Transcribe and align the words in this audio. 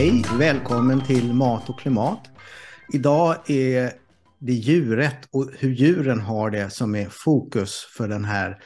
Hej, 0.00 0.24
välkommen 0.38 1.04
till 1.04 1.34
Mat 1.34 1.68
och 1.68 1.80
klimat. 1.80 2.30
Idag 2.92 3.50
är 3.50 3.92
det 4.38 4.52
djurrätt 4.52 5.28
och 5.30 5.50
hur 5.58 5.70
djuren 5.70 6.20
har 6.20 6.50
det 6.50 6.70
som 6.70 6.94
är 6.94 7.08
fokus 7.08 7.86
för 7.96 8.08
den 8.08 8.24
här 8.24 8.62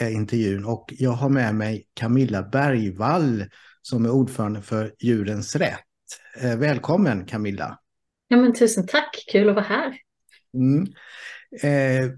eh, 0.00 0.14
intervjun. 0.14 0.64
Och 0.64 0.94
jag 0.98 1.10
har 1.10 1.28
med 1.28 1.54
mig 1.54 1.84
Camilla 1.94 2.42
Bergvall 2.42 3.44
som 3.82 4.04
är 4.04 4.10
ordförande 4.10 4.62
för 4.62 4.94
Djurens 4.98 5.56
Rätt. 5.56 5.80
Eh, 6.40 6.58
välkommen 6.58 7.26
Camilla. 7.26 7.78
Ja, 8.28 8.36
men 8.36 8.54
tusen 8.54 8.86
tack, 8.86 9.24
kul 9.32 9.48
att 9.48 9.54
vara 9.54 9.64
här. 9.64 9.96
Mm. 10.54 10.86
Eh, 11.62 12.10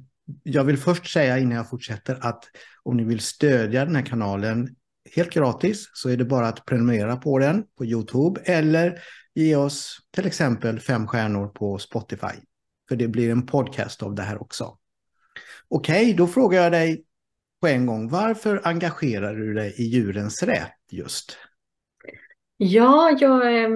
jag 0.43 0.65
vill 0.65 0.79
först 0.79 1.13
säga 1.13 1.39
innan 1.39 1.57
jag 1.57 1.71
fortsätter 1.71 2.19
att 2.21 2.45
om 2.83 2.97
ni 2.97 3.05
vill 3.05 3.21
stödja 3.21 3.85
den 3.85 3.97
här 3.97 4.07
kanalen 4.07 4.77
helt 5.13 5.33
gratis 5.33 5.91
så 5.93 6.09
är 6.09 6.17
det 6.17 6.25
bara 6.25 6.49
att 6.49 6.65
prenumerera 6.65 7.17
på 7.17 7.39
den 7.39 7.65
på 7.79 7.85
Youtube 7.85 8.41
eller 8.45 9.01
ge 9.35 9.57
oss 9.57 9.99
till 10.11 10.27
exempel 10.27 10.81
fem 10.81 11.07
stjärnor 11.07 11.49
på 11.49 11.79
Spotify. 11.79 12.41
För 12.89 12.97
det 12.97 13.09
blir 13.09 13.31
en 13.31 13.47
podcast 13.47 14.03
av 14.03 14.15
det 14.15 14.23
här 14.23 14.43
också. 14.43 14.79
Okej, 15.69 16.03
okay, 16.03 16.15
då 16.15 16.27
frågar 16.27 16.63
jag 16.63 16.73
dig 16.73 17.05
på 17.61 17.69
en 17.69 17.87
gång. 17.87 18.09
Varför 18.09 18.61
engagerar 18.65 19.35
du 19.35 19.55
dig 19.55 19.75
i 19.77 19.85
djurens 19.85 20.43
rätt 20.43 20.73
just? 20.91 21.37
Ja, 22.57 23.19
jag 23.21 23.63
eh, 23.63 23.69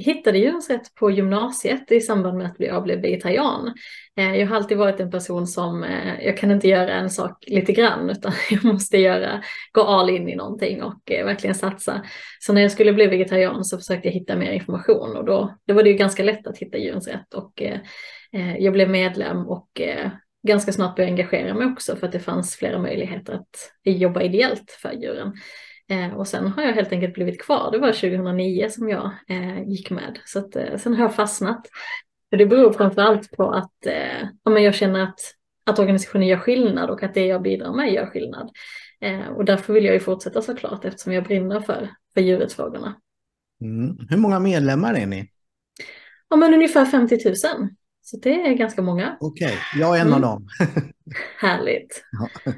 hittade 0.00 0.38
djurens 0.38 0.70
rätt 0.70 0.94
på 0.94 1.10
gymnasiet 1.10 1.92
i 1.92 2.00
samband 2.00 2.38
med 2.38 2.46
att 2.46 2.56
jag 2.58 2.82
blev 2.82 3.00
vegetarian. 3.00 3.74
Eh, 4.16 4.36
jag 4.36 4.46
har 4.46 4.56
alltid 4.56 4.78
varit 4.78 5.00
en 5.00 5.10
person 5.10 5.46
som, 5.46 5.84
eh, 5.84 6.24
jag 6.24 6.36
kan 6.36 6.50
inte 6.50 6.68
göra 6.68 6.92
en 6.92 7.10
sak 7.10 7.44
lite 7.46 7.72
grann 7.72 8.10
utan 8.10 8.32
jag 8.50 8.64
måste 8.64 8.98
göra, 8.98 9.42
gå 9.72 9.82
all 9.82 10.10
in 10.10 10.28
i 10.28 10.36
någonting 10.36 10.82
och 10.82 11.10
eh, 11.10 11.24
verkligen 11.24 11.54
satsa. 11.54 12.02
Så 12.40 12.52
när 12.52 12.62
jag 12.62 12.70
skulle 12.70 12.92
bli 12.92 13.06
vegetarian 13.06 13.64
så 13.64 13.78
försökte 13.78 14.08
jag 14.08 14.12
hitta 14.12 14.36
mer 14.36 14.52
information 14.52 15.16
och 15.16 15.24
då, 15.24 15.54
då 15.66 15.74
var 15.74 15.82
det 15.82 15.90
ju 15.90 15.96
ganska 15.96 16.22
lätt 16.22 16.46
att 16.46 16.58
hitta 16.58 16.78
djurens 16.78 17.08
rätt 17.08 17.34
och 17.34 17.62
jag 18.58 18.72
blev 18.72 18.90
medlem 18.90 19.48
och 19.48 19.80
ganska 20.46 20.72
snart 20.72 20.96
började 20.96 21.12
engagera 21.12 21.54
mig 21.54 21.66
också 21.66 21.96
för 21.96 22.06
att 22.06 22.12
det 22.12 22.20
fanns 22.20 22.56
flera 22.56 22.78
möjligheter 22.78 23.32
att 23.32 23.72
jobba 23.84 24.22
ideellt 24.22 24.70
för 24.82 24.92
djuren. 24.92 25.32
Eh, 25.90 26.14
och 26.14 26.28
sen 26.28 26.46
har 26.46 26.62
jag 26.62 26.72
helt 26.72 26.92
enkelt 26.92 27.14
blivit 27.14 27.42
kvar. 27.42 27.70
Det 27.72 27.78
var 27.78 27.92
2009 27.92 28.68
som 28.70 28.88
jag 28.88 29.10
eh, 29.28 29.68
gick 29.68 29.90
med. 29.90 30.18
Så 30.24 30.38
att, 30.38 30.56
eh, 30.56 30.76
sen 30.76 30.94
har 30.94 31.02
jag 31.02 31.14
fastnat. 31.14 31.66
För 32.30 32.36
det 32.36 32.46
beror 32.46 32.72
framför 32.72 33.02
allt 33.02 33.30
på 33.30 33.50
att 33.50 33.72
ja, 34.44 34.58
jag 34.58 34.74
känner 34.74 35.00
att, 35.00 35.20
att 35.66 35.78
organisationen 35.78 36.26
gör 36.26 36.36
skillnad 36.36 36.90
och 36.90 37.02
att 37.02 37.14
det 37.14 37.26
jag 37.26 37.42
bidrar 37.42 37.72
med 37.72 37.92
gör 37.92 38.06
skillnad. 38.06 38.50
Och 39.36 39.44
därför 39.44 39.72
vill 39.72 39.84
jag 39.84 39.94
ju 39.94 40.00
fortsätta 40.00 40.42
såklart 40.42 40.84
eftersom 40.84 41.12
jag 41.12 41.24
brinner 41.24 41.60
för, 41.60 41.90
för 42.14 42.20
djurrättsfrågorna. 42.20 42.94
Mm. 43.60 43.98
Hur 44.10 44.16
många 44.16 44.38
medlemmar 44.38 44.94
är 44.94 45.06
ni? 45.06 45.30
Ja, 46.28 46.36
men 46.36 46.54
ungefär 46.54 46.84
50 46.84 47.18
000. 47.24 47.34
Så 48.02 48.16
det 48.16 48.46
är 48.46 48.54
ganska 48.54 48.82
många. 48.82 49.16
Okej, 49.20 49.46
okay. 49.46 49.80
jag 49.80 49.96
är 49.96 50.00
en 50.00 50.06
mm. 50.06 50.14
av 50.14 50.20
dem. 50.20 50.48
Härligt. 51.38 52.04
Ja. 52.12 52.52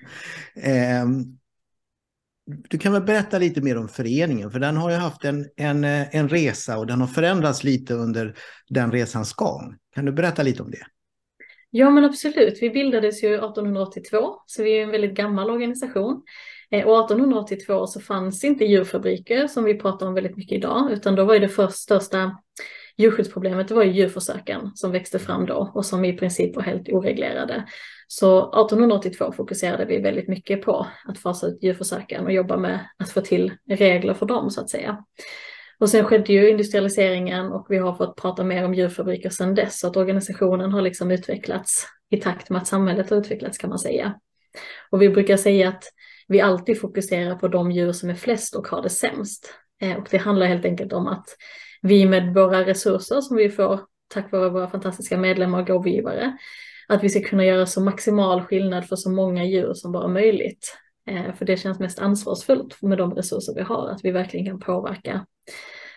Du 2.69 2.79
kan 2.79 2.93
väl 2.93 3.03
berätta 3.03 3.39
lite 3.39 3.61
mer 3.61 3.79
om 3.79 3.89
föreningen, 3.89 4.51
för 4.51 4.61
den 4.61 4.77
har 4.77 4.91
ju 4.91 4.97
haft 4.97 5.25
en, 5.25 5.47
en, 5.57 5.85
eh, 5.85 6.17
en 6.17 6.29
resa 6.29 6.79
och 6.79 6.87
den 6.87 7.01
har 7.01 7.07
förändrats 7.07 7.65
lite 7.65 7.95
under 7.95 8.35
den 8.69 8.93
resans 8.93 9.33
gång. 9.33 9.77
Kan 9.95 10.05
du 10.05 10.13
berätta 10.13 10.43
lite 10.43 10.63
om 10.63 10.71
det? 10.71 10.87
Ja 11.71 11.91
men 11.91 12.05
absolut, 12.05 12.59
vi 12.61 12.71
bildades 12.71 13.23
ju 13.23 13.35
1882 13.35 14.37
så 14.47 14.63
vi 14.63 14.79
är 14.79 14.83
en 14.83 14.91
väldigt 14.91 15.15
gammal 15.15 15.51
organisation. 15.51 16.23
Eh, 16.71 16.87
och 16.87 17.05
1882 17.05 17.87
så 17.87 18.01
fanns 18.01 18.45
inte 18.45 18.65
djurfabriker 18.65 19.47
som 19.47 19.65
vi 19.65 19.75
pratar 19.75 20.07
om 20.07 20.15
väldigt 20.15 20.37
mycket 20.37 20.57
idag 20.57 20.93
utan 20.93 21.15
då 21.15 21.25
var 21.25 21.35
ju 21.35 21.41
det 21.41 21.49
först 21.49 21.79
största 21.79 22.39
djurskyddsproblemet 22.97 23.69
det 23.69 23.75
var 23.75 23.83
ju 23.83 23.93
djurförsöken 23.93 24.71
som 24.75 24.93
växte 24.93 25.19
fram 25.19 25.47
då 25.47 25.73
och 25.75 25.87
som 25.87 26.05
i 26.05 26.13
princip 26.13 26.57
var 26.57 26.63
helt 26.63 26.89
oreglerade. 26.89 27.65
Så 28.09 28.39
1882 28.39 29.33
fokuserade 29.33 29.85
vi 29.85 29.99
väldigt 29.99 30.29
mycket 30.29 30.63
på 30.63 30.87
att 31.05 31.19
fasa 31.19 31.47
ut 31.47 31.63
djurförsöken 31.63 32.25
och 32.25 32.33
jobba 32.33 32.57
med 32.57 32.87
att 32.99 33.11
få 33.11 33.21
till 33.21 33.53
regler 33.69 34.15
för 34.15 34.27
dem 34.27 34.51
så 34.51 34.61
att 34.61 34.71
säga. 34.71 35.05
Och 35.79 35.89
sen 35.89 36.05
skedde 36.05 36.33
ju 36.33 36.51
industrialiseringen 36.51 37.53
och 37.53 37.67
vi 37.69 37.79
har 37.79 37.95
fått 37.95 38.17
prata 38.17 38.45
mer 38.45 38.65
om 38.65 38.75
djurfabriker 38.75 39.31
sedan 39.31 39.55
dess 39.55 39.81
så 39.81 39.87
att 39.87 39.97
organisationen 39.97 40.73
har 40.73 40.83
liksom 40.83 41.11
utvecklats 41.11 41.87
i 42.11 42.17
takt 42.17 42.51
med 42.51 42.63
att 42.63 42.69
samhället 42.69 43.11
har 43.11 43.17
utvecklats 43.17 43.59
kan 43.59 43.71
man 43.71 43.79
säga. 43.79 44.15
Och 44.91 45.03
vi 45.03 45.09
brukar 45.09 45.37
säga 45.37 45.69
att 45.69 45.85
vi 46.29 46.41
alltid 46.41 46.81
fokuserar 46.81 47.35
på 47.35 47.49
de 47.49 47.71
djur 47.71 47.93
som 47.93 48.11
är 48.11 48.15
flest 48.15 48.57
och 48.57 48.69
har 48.69 48.83
det 48.83 48.91
sämst. 48.91 49.55
Eh, 49.81 49.97
och 49.97 50.09
det 50.11 50.19
handlar 50.19 50.47
helt 50.47 50.65
enkelt 50.65 50.93
om 50.93 51.07
att 51.07 51.27
vi 51.83 52.07
med 52.07 52.35
våra 52.35 52.67
resurser 52.67 53.21
som 53.21 53.37
vi 53.37 53.51
får 53.51 53.81
tack 54.09 54.33
vare 54.33 54.49
våra 54.49 54.71
fantastiska 54.71 55.19
medlemmar 55.19 55.61
och 55.61 55.67
gåvogivare 55.67 56.39
att 56.89 57.05
vi 57.05 57.09
ska 57.09 57.23
kunna 57.23 57.45
göra 57.45 57.67
så 57.67 57.81
maximal 57.81 58.43
skillnad 58.43 58.89
för 58.89 58.97
så 58.97 59.11
många 59.11 59.45
djur 59.45 59.75
som 59.75 59.93
bara 59.93 60.09
möjligt. 60.09 60.79
Eh, 61.07 61.35
för 61.35 61.45
det 61.45 61.57
känns 61.57 61.79
mest 61.79 61.99
ansvarsfullt 61.99 62.83
med 62.83 62.99
de 62.99 63.15
resurser 63.15 63.55
vi 63.55 63.63
har, 63.63 63.89
att 63.89 64.05
vi 64.05 64.11
verkligen 64.11 64.47
kan 64.47 64.61
påverka 64.61 65.27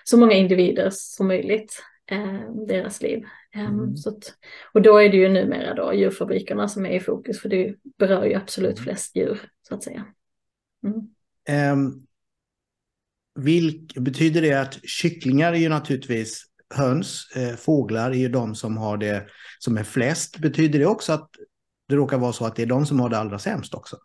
så 0.04 0.18
många 0.18 0.34
individer 0.34 0.90
som 0.94 1.28
möjligt, 1.28 1.84
eh, 2.12 2.52
deras 2.68 3.02
liv. 3.02 3.26
Eh, 3.56 3.66
mm. 3.66 3.96
Så 3.96 4.10
att, 4.10 4.34
och 4.74 4.82
då 4.82 4.98
är 4.98 5.10
det 5.10 5.18
ju 5.18 5.30
numera 5.30 5.74
då 5.74 5.94
djurfabrikerna 5.94 6.68
som 6.68 6.86
är 6.86 6.96
i 6.96 7.00
fokus, 7.00 7.42
för 7.42 7.50
det 7.50 7.76
berör 7.98 8.26
ju 8.26 8.34
absolut 8.34 8.80
flest 8.80 9.16
djur, 9.16 9.42
så 9.68 9.76
att 9.76 9.84
säga. 9.84 10.06
Mm. 10.84 11.74
Um, 11.74 12.05
vilk, 13.36 13.98
betyder 13.98 14.42
det 14.42 14.54
att 14.54 14.80
kycklingar 14.84 15.54
är 15.54 15.58
ju 15.58 15.70
naturligtvis 15.70 16.44
höns, 16.74 17.32
eh, 17.36 17.56
fåglar 17.56 18.12
är 18.12 18.16
ju 18.16 18.30
de 18.30 18.56
som 18.56 18.78
har 18.78 18.98
det 18.98 19.28
som 19.60 19.78
är 19.78 19.84
flest. 19.84 20.38
Betyder 20.38 20.80
det 20.80 20.86
också 20.86 21.14
att 21.14 21.30
det 21.90 21.96
råkar 21.96 22.18
vara 22.18 22.34
så 22.34 22.46
att 22.46 22.56
det 22.56 22.62
är 22.62 22.68
de 22.68 22.86
som 22.86 23.00
har 23.00 23.10
det 23.10 23.18
allra 23.18 23.40
sämst 23.40 23.74
också? 23.74 23.98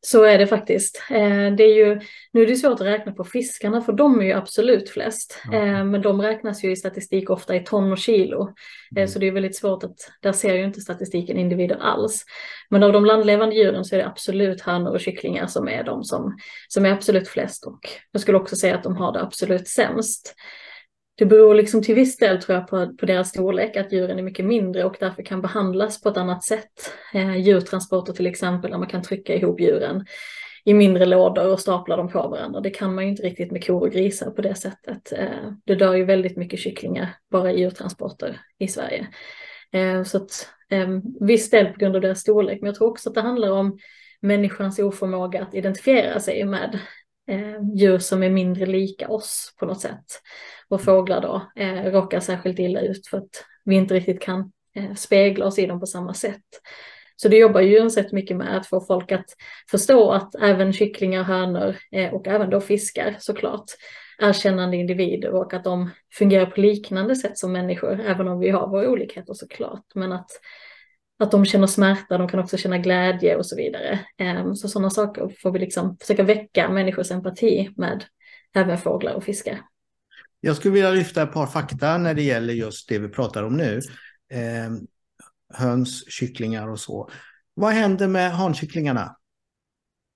Så 0.00 0.24
är 0.24 0.38
det 0.38 0.46
faktiskt. 0.46 1.02
Eh, 1.10 1.54
det 1.56 1.64
är 1.64 1.74
ju, 1.74 2.00
nu 2.32 2.42
är 2.42 2.46
det 2.46 2.56
svårt 2.56 2.80
att 2.80 2.86
räkna 2.86 3.12
på 3.12 3.24
fiskarna 3.24 3.80
för 3.80 3.92
de 3.92 4.20
är 4.20 4.24
ju 4.24 4.32
absolut 4.32 4.90
flest. 4.90 5.42
Mm. 5.52 5.90
Men 5.90 6.02
de 6.02 6.22
räknas 6.22 6.64
ju 6.64 6.70
i 6.70 6.76
statistik 6.76 7.30
ofta 7.30 7.56
i 7.56 7.60
ton 7.60 7.92
och 7.92 7.98
kilo. 7.98 8.54
Mm. 8.96 9.08
Så 9.08 9.18
det 9.18 9.26
är 9.26 9.32
väldigt 9.32 9.56
svårt 9.56 9.84
att, 9.84 9.96
där 10.22 10.32
ser 10.32 10.54
ju 10.54 10.64
inte 10.64 10.80
statistiken 10.80 11.38
individer 11.38 11.76
alls. 11.76 12.24
Men 12.70 12.82
av 12.82 12.92
de 12.92 13.04
landlevande 13.04 13.56
djuren 13.56 13.84
så 13.84 13.94
är 13.94 13.98
det 13.98 14.06
absolut 14.06 14.60
hönor 14.60 14.90
och 14.90 15.00
kycklingar 15.00 15.46
som 15.46 15.68
är 15.68 15.84
de 15.84 16.04
som, 16.04 16.36
som 16.68 16.86
är 16.86 16.92
absolut 16.92 17.28
flest. 17.28 17.66
Och 17.66 17.80
jag 18.12 18.22
skulle 18.22 18.38
också 18.38 18.56
säga 18.56 18.74
att 18.74 18.82
de 18.82 18.96
har 18.96 19.12
det 19.12 19.22
absolut 19.22 19.68
sämst. 19.68 20.34
Det 21.18 21.26
beror 21.26 21.54
liksom 21.54 21.82
till 21.82 21.94
viss 21.94 22.16
del 22.16 22.42
tror 22.42 22.58
jag 22.58 22.68
på, 22.68 22.96
på 22.96 23.06
deras 23.06 23.28
storlek, 23.28 23.76
att 23.76 23.92
djuren 23.92 24.18
är 24.18 24.22
mycket 24.22 24.44
mindre 24.44 24.84
och 24.84 24.96
därför 25.00 25.22
kan 25.22 25.42
behandlas 25.42 26.00
på 26.00 26.08
ett 26.08 26.16
annat 26.16 26.44
sätt. 26.44 26.92
Eh, 27.14 27.36
djurtransporter 27.36 28.12
till 28.12 28.26
exempel, 28.26 28.70
där 28.70 28.78
man 28.78 28.88
kan 28.88 29.02
trycka 29.02 29.34
ihop 29.34 29.60
djuren 29.60 30.04
i 30.64 30.74
mindre 30.74 31.06
lådor 31.06 31.52
och 31.52 31.60
stapla 31.60 31.96
dem 31.96 32.08
på 32.08 32.28
varandra. 32.28 32.60
Det 32.60 32.70
kan 32.70 32.94
man 32.94 33.04
ju 33.04 33.10
inte 33.10 33.22
riktigt 33.22 33.52
med 33.52 33.66
kor 33.66 33.82
och 33.82 33.92
grisar 33.92 34.30
på 34.30 34.42
det 34.42 34.54
sättet. 34.54 35.12
Eh, 35.12 35.52
det 35.64 35.74
dör 35.74 35.94
ju 35.94 36.04
väldigt 36.04 36.36
mycket 36.36 36.60
kycklingar 36.60 37.16
bara 37.30 37.52
i 37.52 37.60
djurtransporter 37.60 38.40
i 38.58 38.68
Sverige. 38.68 39.08
Eh, 39.72 40.02
så 40.02 40.16
att 40.16 40.48
eh, 40.70 40.88
viss 41.20 41.50
del 41.50 41.66
på 41.66 41.78
grund 41.78 41.96
av 41.96 42.02
deras 42.02 42.20
storlek, 42.20 42.60
men 42.60 42.66
jag 42.66 42.74
tror 42.74 42.90
också 42.90 43.08
att 43.08 43.14
det 43.14 43.20
handlar 43.20 43.50
om 43.50 43.78
människans 44.20 44.78
oförmåga 44.78 45.42
att 45.42 45.54
identifiera 45.54 46.20
sig 46.20 46.44
med 46.44 46.78
djur 47.74 47.98
som 47.98 48.22
är 48.22 48.30
mindre 48.30 48.66
lika 48.66 49.08
oss 49.08 49.54
på 49.58 49.66
något 49.66 49.80
sätt. 49.80 50.04
Och 50.68 50.82
fåglar 50.82 51.20
då 51.20 51.62
eh, 51.62 51.82
råkar 51.84 52.20
särskilt 52.20 52.58
illa 52.58 52.80
ut 52.80 53.06
för 53.06 53.18
att 53.18 53.44
vi 53.64 53.74
inte 53.74 53.94
riktigt 53.94 54.20
kan 54.20 54.52
eh, 54.74 54.94
spegla 54.94 55.46
oss 55.46 55.58
i 55.58 55.66
dem 55.66 55.80
på 55.80 55.86
samma 55.86 56.14
sätt. 56.14 56.44
Så 57.16 57.28
det 57.28 57.36
jobbar 57.36 57.60
ju 57.60 57.90
sett 57.90 58.12
mycket 58.12 58.36
med 58.36 58.56
att 58.56 58.66
få 58.66 58.80
folk 58.80 59.12
att 59.12 59.26
förstå 59.70 60.10
att 60.10 60.34
även 60.34 60.72
kycklingar, 60.72 61.22
hönor 61.22 61.76
eh, 61.92 62.14
och 62.14 62.28
även 62.28 62.50
då 62.50 62.60
fiskar 62.60 63.16
såklart 63.18 63.64
är 64.18 64.32
kännande 64.32 64.76
individer 64.76 65.30
och 65.30 65.54
att 65.54 65.64
de 65.64 65.90
fungerar 66.14 66.46
på 66.46 66.60
liknande 66.60 67.16
sätt 67.16 67.38
som 67.38 67.52
människor, 67.52 68.00
även 68.00 68.28
om 68.28 68.38
vi 68.38 68.50
har 68.50 68.68
våra 68.68 68.88
olikheter 68.88 69.34
såklart. 69.34 69.84
Men 69.94 70.12
att 70.12 70.30
att 71.18 71.30
de 71.30 71.44
känner 71.44 71.66
smärta, 71.66 72.18
de 72.18 72.28
kan 72.28 72.40
också 72.40 72.56
känna 72.56 72.78
glädje 72.78 73.36
och 73.36 73.46
så 73.46 73.56
vidare. 73.56 74.00
Ehm, 74.18 74.54
så 74.54 74.68
sådana 74.68 74.90
saker 74.90 75.34
får 75.42 75.52
vi 75.52 75.58
liksom 75.58 75.96
försöka 76.00 76.22
väcka 76.22 76.68
människors 76.68 77.10
empati 77.10 77.70
med 77.76 78.04
även 78.54 78.78
fåglar 78.78 79.14
och 79.14 79.24
fiskar. 79.24 79.60
Jag 80.40 80.56
skulle 80.56 80.74
vilja 80.74 80.90
lyfta 80.90 81.22
ett 81.22 81.32
par 81.32 81.46
fakta 81.46 81.98
när 81.98 82.14
det 82.14 82.22
gäller 82.22 82.54
just 82.54 82.88
det 82.88 82.98
vi 82.98 83.08
pratar 83.08 83.42
om 83.42 83.56
nu. 83.56 83.80
Eh, 84.32 84.70
höns, 85.54 86.12
kycklingar 86.12 86.68
och 86.68 86.80
så. 86.80 87.10
Vad 87.54 87.72
händer 87.72 88.08
med 88.08 88.32
hankycklingarna? 88.32 89.16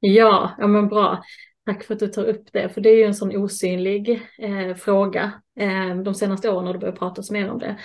Ja, 0.00 0.56
ja 0.58 0.66
men 0.66 0.88
bra. 0.88 1.22
Tack 1.66 1.84
för 1.84 1.94
att 1.94 2.00
du 2.00 2.08
tar 2.08 2.25
upp 2.25 2.49
det, 2.52 2.69
för 2.69 2.81
det 2.81 2.88
är 2.88 2.96
ju 2.96 3.04
en 3.04 3.14
sån 3.14 3.37
osynlig 3.37 4.22
eh, 4.38 4.75
fråga. 4.75 5.32
Eh, 5.60 5.96
de 6.04 6.14
senaste 6.14 6.50
åren 6.50 6.66
har 6.66 6.72
det 6.72 6.78
börjat 6.78 6.99
pratas 6.99 7.31
mer 7.31 7.50
om 7.50 7.58
det. 7.58 7.78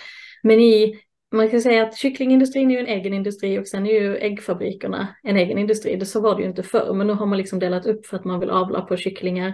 Men 0.44 0.60
i 0.60 1.00
man 1.32 1.50
kan 1.50 1.62
säga 1.62 1.84
att 1.84 1.98
kycklingindustrin 1.98 2.72
är 2.72 2.74
ju 2.74 2.80
en 2.80 3.00
egen 3.00 3.14
industri 3.14 3.60
och 3.60 3.68
sen 3.68 3.86
är 3.86 4.02
ju 4.02 4.18
äggfabrikerna 4.18 5.08
en 5.24 5.38
egen 5.38 5.58
industri. 5.58 5.96
Det 5.96 6.06
så 6.06 6.22
var 6.22 6.36
det 6.36 6.42
ju 6.42 6.48
inte 6.48 6.64
förr, 6.64 6.94
men 6.94 7.08
nu 7.08 7.14
har 7.14 7.26
man 7.26 7.38
liksom 7.38 7.60
delat 7.60 7.86
upp 7.86 8.06
för 8.06 8.18
att 8.18 8.26
man 8.26 8.40
vill 8.40 8.50
avla 8.50 8.82
på 8.82 8.98
kycklingar 8.98 9.54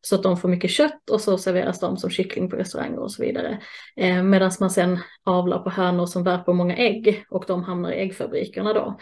så 0.00 0.14
att 0.14 0.22
de 0.22 0.36
får 0.36 0.48
mycket 0.48 0.70
kött 0.70 1.10
och 1.10 1.20
så 1.20 1.38
serveras 1.38 1.80
de 1.80 1.96
som 1.96 2.10
kyckling 2.10 2.50
på 2.50 2.56
restauranger 2.56 2.98
och 2.98 3.12
så 3.12 3.22
vidare. 3.22 3.58
Eh, 3.96 4.22
Medan 4.22 4.50
man 4.60 4.70
sen 4.70 4.98
avlar 5.24 5.58
på 5.58 5.70
hönor 5.70 6.06
som 6.06 6.24
värper 6.24 6.52
många 6.52 6.76
ägg 6.76 7.24
och 7.30 7.44
de 7.46 7.64
hamnar 7.64 7.92
i 7.92 8.00
äggfabrikerna 8.00 8.72
då. 8.72 8.98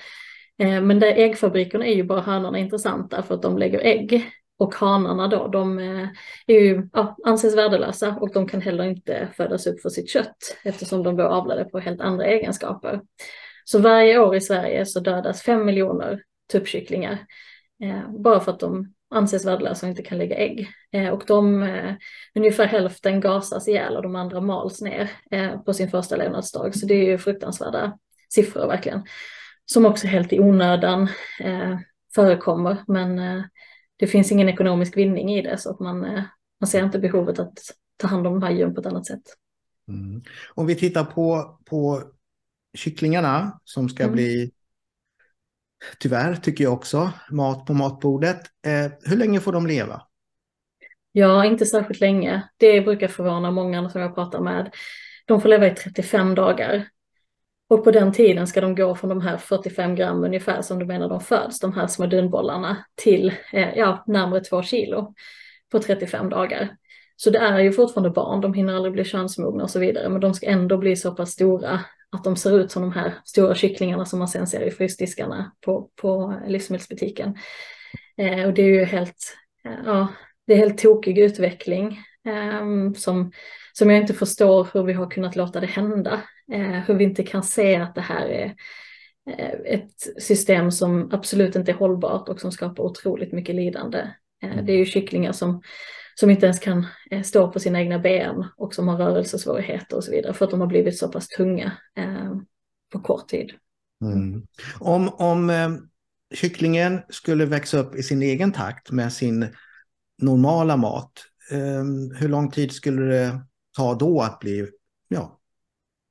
Eh, 0.58 0.80
men 0.80 1.00
där 1.00 1.12
äggfabrikerna 1.12 1.86
är 1.86 1.94
ju 1.94 2.04
bara 2.04 2.20
hönorna 2.20 2.58
intressanta 2.58 3.22
för 3.22 3.34
att 3.34 3.42
de 3.42 3.58
lägger 3.58 3.78
ägg. 3.78 4.30
Och 4.58 4.74
hanarna 4.74 5.28
då, 5.28 5.48
de 5.48 5.78
eh, 5.78 6.08
är 6.46 6.60
ju, 6.60 6.88
ja, 6.92 7.16
anses 7.24 7.56
värdelösa 7.56 8.16
och 8.20 8.32
de 8.32 8.48
kan 8.48 8.60
heller 8.60 8.84
inte 8.84 9.28
födas 9.36 9.66
upp 9.66 9.80
för 9.80 9.88
sitt 9.88 10.10
kött 10.10 10.56
eftersom 10.64 11.02
de 11.02 11.16
då 11.16 11.24
avlade 11.24 11.64
på 11.64 11.78
helt 11.78 12.00
andra 12.00 12.26
egenskaper. 12.26 13.00
Så 13.64 13.78
varje 13.78 14.18
år 14.18 14.36
i 14.36 14.40
Sverige 14.40 14.86
så 14.86 15.00
dödas 15.00 15.42
fem 15.42 15.66
miljoner 15.66 16.22
tuppkycklingar 16.52 17.18
eh, 17.82 18.10
bara 18.10 18.40
för 18.40 18.52
att 18.52 18.60
de 18.60 18.92
anses 19.10 19.46
värdelösa 19.46 19.86
och 19.86 19.90
inte 19.90 20.02
kan 20.02 20.18
lägga 20.18 20.36
ägg. 20.36 20.68
Eh, 20.92 21.08
och 21.08 21.22
de, 21.26 21.62
eh, 21.62 21.94
ungefär 22.34 22.66
hälften 22.66 23.20
gasas 23.20 23.68
ihjäl 23.68 23.96
och 23.96 24.02
de 24.02 24.16
andra 24.16 24.40
mals 24.40 24.80
ner 24.80 25.10
eh, 25.30 25.60
på 25.60 25.74
sin 25.74 25.90
första 25.90 26.16
levnadsdag. 26.16 26.74
Så 26.74 26.86
det 26.86 26.94
är 26.94 27.06
ju 27.06 27.18
fruktansvärda 27.18 27.98
siffror 28.34 28.66
verkligen. 28.66 29.02
Som 29.64 29.86
också 29.86 30.06
helt 30.06 30.32
i 30.32 30.40
onödan 30.40 31.08
eh, 31.40 31.78
förekommer, 32.14 32.76
men 32.86 33.18
eh, 33.18 33.42
det 33.96 34.06
finns 34.06 34.32
ingen 34.32 34.48
ekonomisk 34.48 34.96
vinning 34.96 35.30
i 35.30 35.42
det 35.42 35.58
så 35.58 35.70
att 35.70 35.80
man, 35.80 36.04
eh, 36.04 36.22
man 36.60 36.68
ser 36.68 36.84
inte 36.84 36.98
behovet 36.98 37.38
att 37.38 37.58
ta 37.96 38.06
hand 38.06 38.26
om 38.26 38.32
de 38.32 38.42
här 38.42 38.50
djuren 38.50 38.74
på 38.74 38.80
ett 38.80 38.86
annat 38.86 39.06
sätt. 39.06 39.22
Mm. 39.88 40.22
Om 40.54 40.66
vi 40.66 40.74
tittar 40.74 41.04
på, 41.04 41.58
på 41.64 42.02
kycklingarna 42.74 43.60
som 43.64 43.88
ska 43.88 44.02
mm. 44.02 44.14
bli, 44.14 44.52
tyvärr 45.98 46.34
tycker 46.36 46.64
jag 46.64 46.72
också, 46.72 47.12
mat 47.30 47.66
på 47.66 47.74
matbordet. 47.74 48.40
Eh, 48.66 48.92
hur 49.02 49.16
länge 49.16 49.40
får 49.40 49.52
de 49.52 49.66
leva? 49.66 50.02
Ja, 51.12 51.44
inte 51.44 51.66
särskilt 51.66 52.00
länge. 52.00 52.48
Det 52.56 52.80
brukar 52.80 53.08
förvåna 53.08 53.50
många 53.50 53.90
som 53.90 54.00
jag 54.00 54.14
pratar 54.14 54.40
med. 54.40 54.74
De 55.26 55.40
får 55.40 55.48
leva 55.48 55.66
i 55.66 55.74
35 55.74 56.34
dagar. 56.34 56.88
Och 57.68 57.84
på 57.84 57.90
den 57.90 58.12
tiden 58.12 58.46
ska 58.46 58.60
de 58.60 58.74
gå 58.74 58.94
från 58.94 59.08
de 59.08 59.20
här 59.20 59.36
45 59.36 59.94
gram 59.94 60.24
ungefär 60.24 60.62
som 60.62 60.78
du 60.78 60.84
menar 60.84 61.08
de 61.08 61.20
föds, 61.20 61.60
de 61.60 61.72
här 61.72 61.86
små 61.86 62.06
dunbollarna, 62.06 62.84
till 62.94 63.32
eh, 63.52 63.78
ja, 63.78 64.04
närmare 64.06 64.40
2 64.40 64.62
kilo 64.62 65.14
på 65.72 65.78
35 65.78 66.28
dagar. 66.30 66.76
Så 67.16 67.30
det 67.30 67.38
är 67.38 67.58
ju 67.58 67.72
fortfarande 67.72 68.10
barn, 68.10 68.40
de 68.40 68.54
hinner 68.54 68.74
aldrig 68.74 68.92
bli 68.92 69.04
könsmogna 69.04 69.62
och 69.62 69.70
så 69.70 69.78
vidare, 69.78 70.08
men 70.08 70.20
de 70.20 70.34
ska 70.34 70.46
ändå 70.46 70.78
bli 70.78 70.96
så 70.96 71.14
pass 71.14 71.30
stora 71.30 71.80
att 72.10 72.24
de 72.24 72.36
ser 72.36 72.58
ut 72.60 72.70
som 72.70 72.82
de 72.82 72.92
här 72.92 73.14
stora 73.24 73.54
kycklingarna 73.54 74.04
som 74.04 74.18
man 74.18 74.28
sen 74.28 74.46
ser 74.46 74.60
i 74.60 74.70
frysdiskarna 74.70 75.52
på, 75.60 75.90
på 75.96 76.34
livsmedelsbutiken. 76.46 77.36
Eh, 78.16 78.46
och 78.46 78.54
det 78.54 78.62
är 78.62 78.66
ju 78.66 78.84
helt, 78.84 79.36
eh, 79.64 79.80
ja, 79.84 80.08
det 80.46 80.52
är 80.52 80.56
helt 80.56 80.78
tokig 80.78 81.18
utveckling 81.18 81.98
eh, 82.28 82.92
som, 82.96 83.32
som 83.72 83.90
jag 83.90 84.00
inte 84.00 84.14
förstår 84.14 84.68
hur 84.74 84.82
vi 84.82 84.92
har 84.92 85.10
kunnat 85.10 85.36
låta 85.36 85.60
det 85.60 85.66
hända. 85.66 86.20
Eh, 86.52 86.80
hur 86.80 86.94
vi 86.94 87.04
inte 87.04 87.22
kan 87.22 87.42
se 87.42 87.76
att 87.76 87.94
det 87.94 88.00
här 88.00 88.26
är 88.26 88.54
eh, 89.30 89.74
ett 89.74 90.22
system 90.22 90.70
som 90.70 91.10
absolut 91.12 91.56
inte 91.56 91.70
är 91.70 91.76
hållbart 91.76 92.28
och 92.28 92.40
som 92.40 92.52
skapar 92.52 92.84
otroligt 92.84 93.32
mycket 93.32 93.54
lidande. 93.54 93.98
Eh, 94.42 94.64
det 94.64 94.72
är 94.72 94.76
ju 94.76 94.86
kycklingar 94.86 95.32
som, 95.32 95.62
som 96.14 96.30
inte 96.30 96.46
ens 96.46 96.58
kan 96.58 96.86
stå 97.24 97.52
på 97.52 97.60
sina 97.60 97.80
egna 97.80 97.98
ben 97.98 98.44
och 98.56 98.74
som 98.74 98.88
har 98.88 98.96
rörelsesvårigheter 98.96 99.96
och 99.96 100.04
så 100.04 100.10
vidare 100.10 100.32
för 100.32 100.44
att 100.44 100.50
de 100.50 100.60
har 100.60 100.66
blivit 100.66 100.98
så 100.98 101.08
pass 101.08 101.28
tunga 101.28 101.72
på 102.92 103.00
kort 103.00 103.28
tid. 103.28 103.52
Mm. 104.04 104.46
Om, 104.80 105.08
om 105.08 105.52
kycklingen 106.34 107.00
skulle 107.08 107.44
växa 107.44 107.78
upp 107.78 107.94
i 107.94 108.02
sin 108.02 108.22
egen 108.22 108.52
takt 108.52 108.90
med 108.90 109.12
sin 109.12 109.46
normala 110.22 110.76
mat, 110.76 111.12
hur 112.18 112.28
lång 112.28 112.50
tid 112.50 112.72
skulle 112.72 113.02
det 113.02 113.40
ta 113.76 113.94
då 113.94 114.20
att 114.20 114.38
bli 114.40 114.66
ja, 115.08 115.35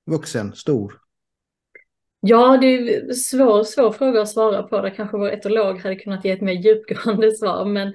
vuxen, 0.05 0.55
stor? 0.55 0.93
Ja, 2.19 2.57
det 2.61 2.67
är 2.67 3.03
en 3.09 3.15
svår, 3.15 3.63
svår 3.63 3.91
fråga 3.91 4.21
att 4.21 4.29
svara 4.29 4.63
på. 4.63 4.81
Det 4.81 4.91
kanske 4.91 5.17
vår 5.17 5.29
etolog 5.29 5.79
hade 5.79 5.95
kunnat 5.95 6.25
ge 6.25 6.31
ett 6.31 6.41
mer 6.41 6.53
djupgående 6.53 7.31
svar. 7.31 7.65
Men 7.65 7.87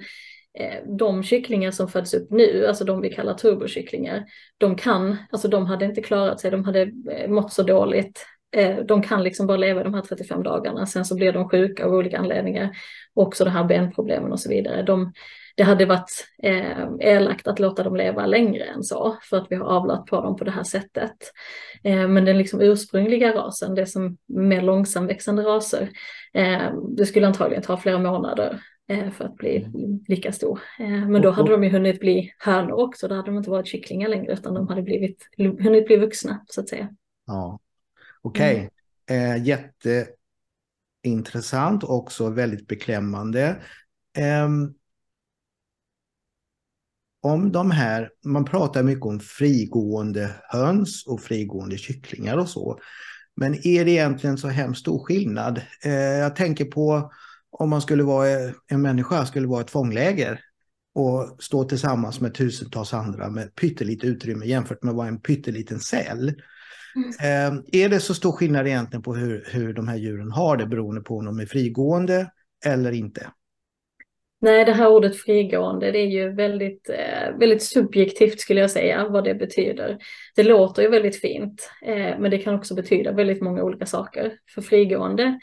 eh, 0.59 0.75
de 0.97 1.23
kycklingar 1.23 1.71
som 1.71 1.87
föds 1.87 2.13
upp 2.13 2.31
nu, 2.31 2.65
alltså 2.67 2.83
de 2.83 3.01
vi 3.01 3.09
kallar 3.09 3.33
turbokycklingar, 3.33 4.25
de 4.57 4.75
kan, 4.75 5.17
alltså 5.31 5.47
de 5.47 5.65
hade 5.65 5.85
inte 5.85 6.01
klarat 6.01 6.39
sig, 6.39 6.51
de 6.51 6.65
hade 6.65 6.81
eh, 7.11 7.29
mått 7.29 7.53
så 7.53 7.63
dåligt. 7.63 8.25
Eh, 8.55 8.77
de 8.77 9.01
kan 9.01 9.23
liksom 9.23 9.47
bara 9.47 9.57
leva 9.57 9.83
de 9.83 9.93
här 9.93 10.01
35 10.01 10.43
dagarna, 10.43 10.85
sen 10.85 11.05
så 11.05 11.15
blir 11.15 11.33
de 11.33 11.49
sjuka 11.49 11.85
av 11.85 11.93
olika 11.93 12.17
anledningar. 12.17 12.69
Också 13.13 13.43
det 13.43 13.51
här 13.51 13.63
benproblemen 13.63 14.31
och 14.31 14.39
så 14.39 14.49
vidare. 14.49 14.83
De, 14.83 15.13
det 15.55 15.63
hade 15.63 15.85
varit 15.85 16.27
eh, 16.43 16.87
elakt 16.99 17.47
att 17.47 17.59
låta 17.59 17.83
dem 17.83 17.95
leva 17.95 18.25
längre 18.25 18.63
än 18.63 18.83
så 18.83 19.17
för 19.29 19.37
att 19.37 19.47
vi 19.49 19.55
har 19.55 19.65
avlat 19.65 20.05
på 20.05 20.21
dem 20.21 20.35
på 20.35 20.43
det 20.43 20.51
här 20.51 20.63
sättet. 20.63 21.17
Eh, 21.83 22.07
men 22.07 22.25
den 22.25 22.37
liksom 22.37 22.61
ursprungliga 22.61 23.35
rasen, 23.35 23.75
det 23.75 23.85
som 23.85 24.17
mer 24.27 24.61
långsamväxande 24.61 25.43
raser, 25.43 25.89
eh, 26.33 26.73
det 26.97 27.05
skulle 27.05 27.27
antagligen 27.27 27.63
ta 27.63 27.77
flera 27.77 27.99
månader 27.99 28.61
eh, 28.89 29.11
för 29.11 29.25
att 29.25 29.35
bli 29.35 29.67
lika 30.07 30.31
stor. 30.31 30.59
Eh, 30.79 31.07
men 31.07 31.21
då 31.21 31.31
hade 31.31 31.51
de 31.51 31.63
ju 31.63 31.69
hunnit 31.69 31.99
bli 31.99 32.33
hönor 32.39 32.71
också, 32.71 33.07
då 33.07 33.15
hade 33.15 33.27
de 33.27 33.37
inte 33.37 33.49
varit 33.49 33.67
kycklingar 33.67 34.09
längre 34.09 34.33
utan 34.33 34.53
de 34.53 34.67
hade 34.67 34.81
blivit, 34.81 35.27
hunnit 35.37 35.85
bli 35.85 35.97
vuxna 35.97 36.45
så 36.47 36.61
att 36.61 36.69
säga. 36.69 36.89
Ja, 37.27 37.59
Okej, 38.21 38.69
okay. 39.05 39.17
mm. 39.17 39.35
eh, 39.35 39.43
jätteintressant 41.03 41.83
och 41.83 41.95
också 41.95 42.29
väldigt 42.29 42.67
beklämmande. 42.67 43.61
Um, 44.45 44.75
om 47.21 47.51
de 47.51 47.71
här, 47.71 48.09
man 48.25 48.45
pratar 48.45 48.83
mycket 48.83 49.05
om 49.05 49.19
frigående 49.19 50.35
höns 50.43 51.07
och 51.07 51.21
frigående 51.21 51.77
kycklingar 51.77 52.37
och 52.37 52.49
så. 52.49 52.79
Men 53.35 53.67
är 53.67 53.85
det 53.85 53.91
egentligen 53.91 54.37
så 54.37 54.47
hemskt 54.47 54.81
stor 54.81 55.05
skillnad? 55.05 55.61
Eh, 55.83 55.93
jag 55.93 56.35
tänker 56.35 56.65
på 56.65 57.11
om 57.51 57.69
man 57.69 57.81
skulle 57.81 58.03
vara 58.03 58.27
en 58.67 58.81
människa, 58.81 59.25
skulle 59.25 59.47
vara 59.47 59.61
ett 59.61 59.69
fångläger 59.69 60.39
och 60.95 61.37
stå 61.39 61.63
tillsammans 61.63 62.21
med 62.21 62.33
tusentals 62.33 62.93
andra 62.93 63.29
med 63.29 63.55
pyttelite 63.55 64.07
utrymme 64.07 64.45
jämfört 64.45 64.83
med 64.83 64.89
att 64.89 64.97
vara 64.97 65.07
en 65.07 65.21
pytteliten 65.21 65.79
säl. 65.79 66.33
Mm. 66.95 67.09
Eh, 67.19 67.81
är 67.81 67.89
det 67.89 67.99
så 67.99 68.13
stor 68.13 68.31
skillnad 68.31 68.67
egentligen 68.67 69.03
på 69.03 69.15
hur, 69.15 69.47
hur 69.51 69.73
de 69.73 69.87
här 69.87 69.95
djuren 69.95 70.31
har 70.31 70.57
det 70.57 70.65
beroende 70.65 71.01
på 71.01 71.17
om 71.17 71.25
de 71.25 71.39
är 71.39 71.45
frigående 71.45 72.31
eller 72.65 72.91
inte? 72.91 73.27
Nej, 74.43 74.65
det 74.65 74.73
här 74.73 74.87
ordet 74.87 75.17
frigående, 75.17 75.91
det 75.91 75.99
är 75.99 76.07
ju 76.07 76.33
väldigt, 76.33 76.89
eh, 76.89 77.37
väldigt 77.39 77.63
subjektivt 77.63 78.39
skulle 78.39 78.61
jag 78.61 78.71
säga 78.71 79.07
vad 79.07 79.23
det 79.23 79.35
betyder. 79.35 79.97
Det 80.35 80.43
låter 80.43 80.81
ju 80.81 80.89
väldigt 80.89 81.21
fint, 81.21 81.71
eh, 81.85 82.19
men 82.19 82.31
det 82.31 82.37
kan 82.37 82.55
också 82.55 82.75
betyda 82.75 83.11
väldigt 83.11 83.41
många 83.41 83.63
olika 83.63 83.85
saker. 83.85 84.33
För 84.53 84.61
frigående 84.61 85.39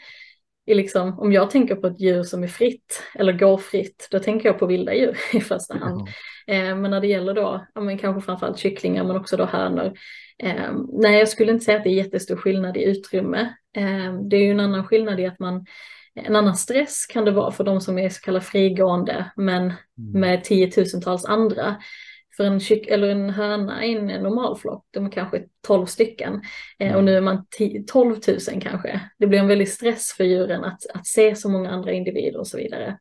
är 0.65 0.75
liksom, 0.75 1.19
om 1.19 1.31
jag 1.31 1.49
tänker 1.49 1.75
på 1.75 1.87
ett 1.87 1.99
djur 1.99 2.23
som 2.23 2.43
är 2.43 2.47
fritt 2.47 3.03
eller 3.15 3.33
går 3.33 3.57
fritt, 3.57 4.07
då 4.11 4.19
tänker 4.19 4.49
jag 4.49 4.59
på 4.59 4.65
vilda 4.65 4.93
djur 4.93 5.17
i 5.33 5.41
första 5.41 5.77
hand. 5.77 6.07
Mm. 6.47 6.81
men 6.81 6.91
när 6.91 7.01
det 7.01 7.07
gäller 7.07 7.33
då, 7.33 7.65
ja, 7.75 7.81
men 7.81 7.97
kanske 7.97 8.25
framförallt 8.25 8.57
kycklingar 8.57 9.03
men 9.03 9.15
också 9.15 9.37
då 9.37 9.45
hönor. 9.45 9.93
nej, 11.01 11.19
jag 11.19 11.29
skulle 11.29 11.51
inte 11.51 11.65
säga 11.65 11.77
att 11.77 11.83
det 11.83 11.89
är 11.89 12.03
jättestor 12.03 12.35
skillnad 12.35 12.77
i 12.77 12.83
utrymme. 12.83 13.53
det 14.29 14.35
är 14.35 14.43
ju 14.43 14.51
en 14.51 14.59
annan 14.59 14.87
skillnad 14.87 15.19
i 15.19 15.25
att 15.25 15.39
man 15.39 15.65
en 16.25 16.35
annan 16.35 16.55
stress 16.55 17.05
kan 17.05 17.25
det 17.25 17.31
vara 17.31 17.51
för 17.51 17.63
de 17.63 17.81
som 17.81 17.99
är 17.99 18.09
så 18.09 18.21
kallade 18.21 18.45
frigående 18.45 19.31
men 19.35 19.61
mm. 19.61 19.75
med 19.97 20.43
tiotusentals 20.43 21.25
andra. 21.25 21.75
För 22.37 22.43
en, 22.43 22.59
kyck, 22.59 22.87
eller 22.87 23.09
en 23.09 23.29
höna 23.29 23.85
i 23.85 23.97
en 23.97 24.05
normalflock, 24.05 24.85
de 24.91 25.05
är 25.05 25.11
kanske 25.11 25.43
12 25.67 25.85
stycken 25.85 26.41
mm. 26.79 26.95
och 26.95 27.03
nu 27.03 27.17
är 27.17 27.21
man 27.21 27.45
10, 27.49 27.83
12 27.83 28.15
000 28.27 28.61
kanske. 28.61 29.01
Det 29.19 29.27
blir 29.27 29.39
en 29.39 29.47
väldig 29.47 29.69
stress 29.69 30.13
för 30.17 30.23
djuren 30.23 30.63
att, 30.63 30.85
att 30.93 31.07
se 31.07 31.35
så 31.35 31.49
många 31.49 31.69
andra 31.69 31.91
individer 31.91 32.39
och 32.39 32.47
så 32.47 32.57
vidare. 32.57 32.97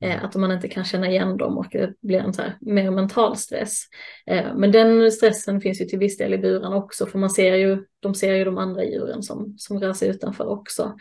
Eh, 0.00 0.24
att 0.24 0.34
man 0.34 0.52
inte 0.52 0.68
kan 0.68 0.84
känna 0.84 1.08
igen 1.08 1.36
dem 1.36 1.58
och 1.58 1.66
det 1.70 1.94
blir 2.02 2.18
en 2.18 2.32
så 2.32 2.42
här 2.42 2.56
mer 2.60 2.90
mental 2.90 3.36
stress. 3.36 3.82
Eh, 4.26 4.54
men 4.54 4.72
den 4.72 5.12
stressen 5.12 5.60
finns 5.60 5.80
ju 5.80 5.84
till 5.84 5.98
viss 5.98 6.16
del 6.16 6.34
i 6.34 6.38
buren 6.38 6.72
också 6.72 7.06
för 7.06 7.18
man 7.18 7.30
ser 7.30 7.54
ju, 7.54 7.84
de 8.00 8.14
ser 8.14 8.34
ju 8.34 8.44
de 8.44 8.58
andra 8.58 8.84
djuren 8.84 9.22
som, 9.22 9.54
som 9.58 9.80
rör 9.80 9.92
sig 9.92 10.08
utanför 10.08 10.48
också. 10.48 10.96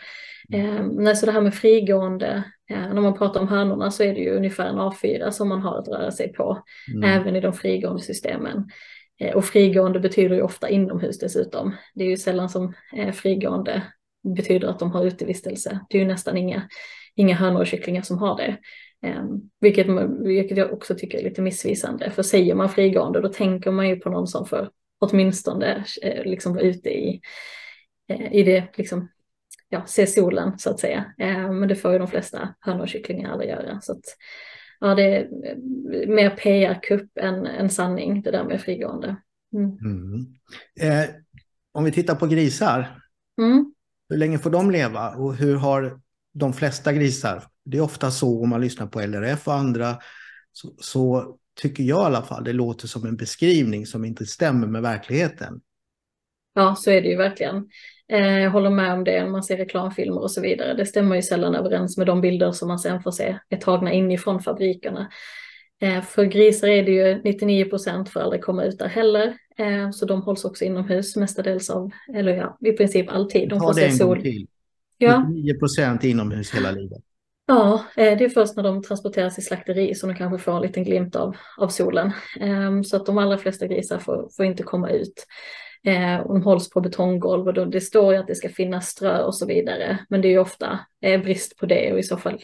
Eh, 0.54 0.86
nej, 0.92 1.16
så 1.16 1.26
det 1.26 1.32
här 1.32 1.42
med 1.42 1.54
frigående, 1.54 2.44
eh, 2.70 2.94
när 2.94 3.02
man 3.02 3.18
pratar 3.18 3.40
om 3.40 3.48
hönorna 3.48 3.92
så 3.92 4.04
är 4.04 4.14
det 4.14 4.20
ju 4.20 4.36
ungefär 4.36 4.68
en 4.68 4.80
A4 4.80 5.32
som 5.32 5.50
man 5.50 5.62
har 5.62 5.80
att 5.80 5.88
röra 5.88 6.12
sig 6.12 6.34
på, 6.34 6.64
mm. 6.96 7.20
även 7.20 7.36
i 7.36 7.42
de 7.42 7.54
frigående 7.54 8.02
systemen. 8.02 8.70
Eh, 9.20 9.36
och 9.36 9.46
frigående 9.46 10.00
betyder 10.00 10.36
ju 10.36 10.42
ofta 10.42 10.70
inomhus 10.70 11.20
dessutom. 11.20 11.76
Det 11.94 12.04
är 12.04 12.10
ju 12.10 12.18
sällan 12.18 12.50
som 12.50 12.74
eh, 12.98 13.12
frigående 13.12 13.82
betyder 14.36 14.68
att 14.68 14.80
de 14.80 14.92
har 14.92 15.06
utevistelse. 15.06 15.80
Det 15.90 15.98
är 15.98 16.02
ju 16.02 16.08
nästan 16.08 16.38
inga, 16.38 16.70
inga 17.16 17.36
hönor 17.36 17.60
och 17.60 17.68
kycklingar 17.68 18.02
som 18.02 18.18
har 18.18 18.38
det. 18.38 18.58
Um, 19.02 19.50
vilket, 19.60 19.88
vilket 20.20 20.58
jag 20.58 20.74
också 20.74 20.96
tycker 20.96 21.18
är 21.18 21.24
lite 21.24 21.42
missvisande. 21.42 22.12
För 22.12 22.24
säger 22.24 22.56
man 22.56 22.70
frigående 22.70 23.22
då 23.22 23.30
tänker 23.30 23.72
man 23.72 23.90
ju 23.90 23.96
på 23.96 24.10
någon 24.10 24.28
som 24.28 24.46
får 24.46 24.70
åtminstone 25.00 25.86
eh, 26.02 26.24
liksom 26.24 26.54
vara 26.54 26.64
ute 26.64 26.90
i, 26.90 27.22
eh, 28.08 28.34
i 28.34 28.44
det, 28.44 28.68
liksom, 28.76 29.10
ja, 29.70 29.86
se 29.86 30.08
solen 30.08 30.60
så 30.60 30.70
att 30.70 30.80
säga. 30.80 31.06
Eh, 31.18 31.52
men 31.52 31.68
det 31.68 31.76
får 31.76 31.92
ju 31.92 32.00
de 32.00 32.08
flesta 32.08 32.56
hönor 32.60 32.82
och 32.82 32.88
kycklingar 32.88 33.32
aldrig 33.32 33.50
göra. 33.50 33.82
Så 33.82 33.92
att, 33.92 34.06
ja, 34.80 34.96
det 34.96 35.04
är 35.04 35.28
mer 36.08 36.30
PR-kupp 36.30 37.18
än, 37.18 37.46
än 37.46 37.70
sanning, 37.70 38.22
det 38.22 38.32
där 38.32 38.44
med 38.44 38.62
frigående. 38.62 39.16
Mm. 39.54 39.78
Mm. 39.78 40.26
Eh, 40.82 41.10
om 41.72 41.84
vi 41.84 41.92
tittar 41.92 42.16
på 42.16 42.28
grisar, 42.28 43.00
mm. 43.42 43.74
hur 44.10 44.18
länge 44.18 44.40
får 44.40 44.50
de 44.50 44.72
leva 44.72 45.10
och 45.10 45.36
hur 45.36 45.56
har 45.56 46.00
de 46.36 46.54
flesta 46.54 46.94
grisar, 46.94 47.44
det 47.66 47.78
är 47.78 47.82
ofta 47.82 48.12
så 48.12 48.44
om 48.44 48.50
man 48.50 48.62
lyssnar 48.62 48.88
på 48.88 49.02
LRF 49.02 49.48
och 49.48 49.54
andra, 49.54 49.98
så, 50.52 50.74
så 50.78 51.36
tycker 51.62 51.84
jag 51.84 52.02
i 52.02 52.06
alla 52.06 52.22
fall, 52.22 52.44
det 52.44 52.54
låter 52.54 52.88
som 52.88 53.06
en 53.06 53.16
beskrivning 53.16 53.86
som 53.86 54.06
inte 54.06 54.26
stämmer 54.26 54.68
med 54.68 54.82
verkligheten. 54.82 55.62
Ja, 56.54 56.76
så 56.76 56.92
är 56.92 57.02
det 57.02 57.08
ju 57.08 57.18
verkligen. 57.18 57.70
Eh, 58.12 58.40
jag 58.40 58.52
håller 58.52 58.70
med 58.70 58.94
om 58.94 59.04
det 59.04 59.26
man 59.26 59.44
ser 59.44 59.58
reklamfilmer 59.58 60.22
och 60.22 60.32
så 60.32 60.42
vidare. 60.42 60.74
Det 60.74 60.86
stämmer 60.86 61.16
ju 61.16 61.22
sällan 61.22 61.56
överens 61.56 61.98
med 61.98 62.08
de 62.08 62.22
bilder 62.22 62.52
som 62.52 62.68
man 62.68 62.80
sen 62.80 63.04
får 63.04 63.12
se 63.12 63.38
är 63.50 63.58
tagna 63.58 63.94
inifrån 63.94 64.42
fabrikerna. 64.42 65.10
Eh, 65.82 66.02
för 66.02 66.26
grisar 66.26 66.68
är 66.68 66.84
det 66.84 66.92
ju 66.92 67.22
99 67.24 67.66
procent 67.66 68.10
får 68.10 68.20
aldrig 68.20 68.42
komma 68.42 68.64
ut 68.64 68.80
där 68.80 68.88
heller. 68.88 69.38
Eh, 69.58 69.92
så 69.92 70.06
de 70.06 70.22
hålls 70.22 70.46
också 70.46 70.66
inomhus 70.66 71.16
mestadels 71.16 71.70
av, 71.70 71.92
eller 72.14 72.36
ja, 72.36 72.58
i 72.66 72.72
princip 72.72 73.10
alltid. 73.10 73.50
De 73.50 73.60
får 73.60 73.74
se 73.74 73.92
sol. 73.92 74.22
Till. 74.22 74.48
Ja. 74.98 75.20
99 75.20 75.60
procent 75.60 76.04
inomhus 76.04 76.56
hela 76.56 76.72
livet. 76.72 77.02
Ja, 77.48 77.86
det 77.96 78.24
är 78.24 78.30
först 78.30 78.56
när 78.56 78.64
de 78.64 78.84
transporteras 78.84 79.36
till 79.36 79.46
slakteri 79.46 79.96
som 79.96 80.10
de 80.10 80.16
kanske 80.16 80.44
får 80.44 80.56
en 80.56 80.62
liten 80.62 80.84
glimt 80.84 81.16
av, 81.16 81.36
av 81.58 81.68
solen. 81.68 82.12
Så 82.86 82.96
att 82.96 83.06
de 83.06 83.18
allra 83.18 83.38
flesta 83.38 83.68
grisar 83.68 84.00
får, 84.00 84.30
får 84.38 84.46
inte 84.46 84.64
komma 84.64 84.90
ut. 84.90 85.26
Eh, 85.86 86.20
och 86.20 86.34
de 86.34 86.44
hålls 86.44 86.70
på 86.70 86.82
betonggolv 86.82 87.48
och 87.48 87.54
då, 87.54 87.66
det 87.66 87.82
står 87.82 88.14
ju 88.14 88.20
att 88.20 88.28
det 88.28 88.36
ska 88.36 88.50
finnas 88.50 88.88
strö 88.88 89.24
och 89.24 89.36
så 89.36 89.46
vidare. 89.46 90.00
Men 90.10 90.22
det 90.22 90.28
är 90.28 90.30
ju 90.30 90.40
ofta 90.40 90.80
eh, 91.02 91.22
brist 91.22 91.58
på 91.58 91.66
det 91.66 91.94
och 91.94 92.00
i 92.00 92.04
så 92.04 92.18
fall 92.18 92.42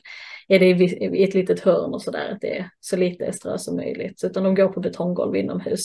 är 0.47 0.59
det 0.59 0.65
i, 0.65 1.05
i 1.17 1.23
ett 1.23 1.33
litet 1.33 1.59
hörn 1.59 1.93
och 1.93 2.01
sådär 2.01 2.31
att 2.31 2.41
det 2.41 2.57
är 2.57 2.69
så 2.79 2.97
lite 2.97 3.33
strö 3.33 3.57
som 3.57 3.75
möjligt. 3.75 4.19
Så, 4.19 4.27
utan 4.27 4.43
de 4.43 4.55
går 4.55 4.67
på 4.67 4.79
betonggolv 4.79 5.35
inomhus 5.35 5.81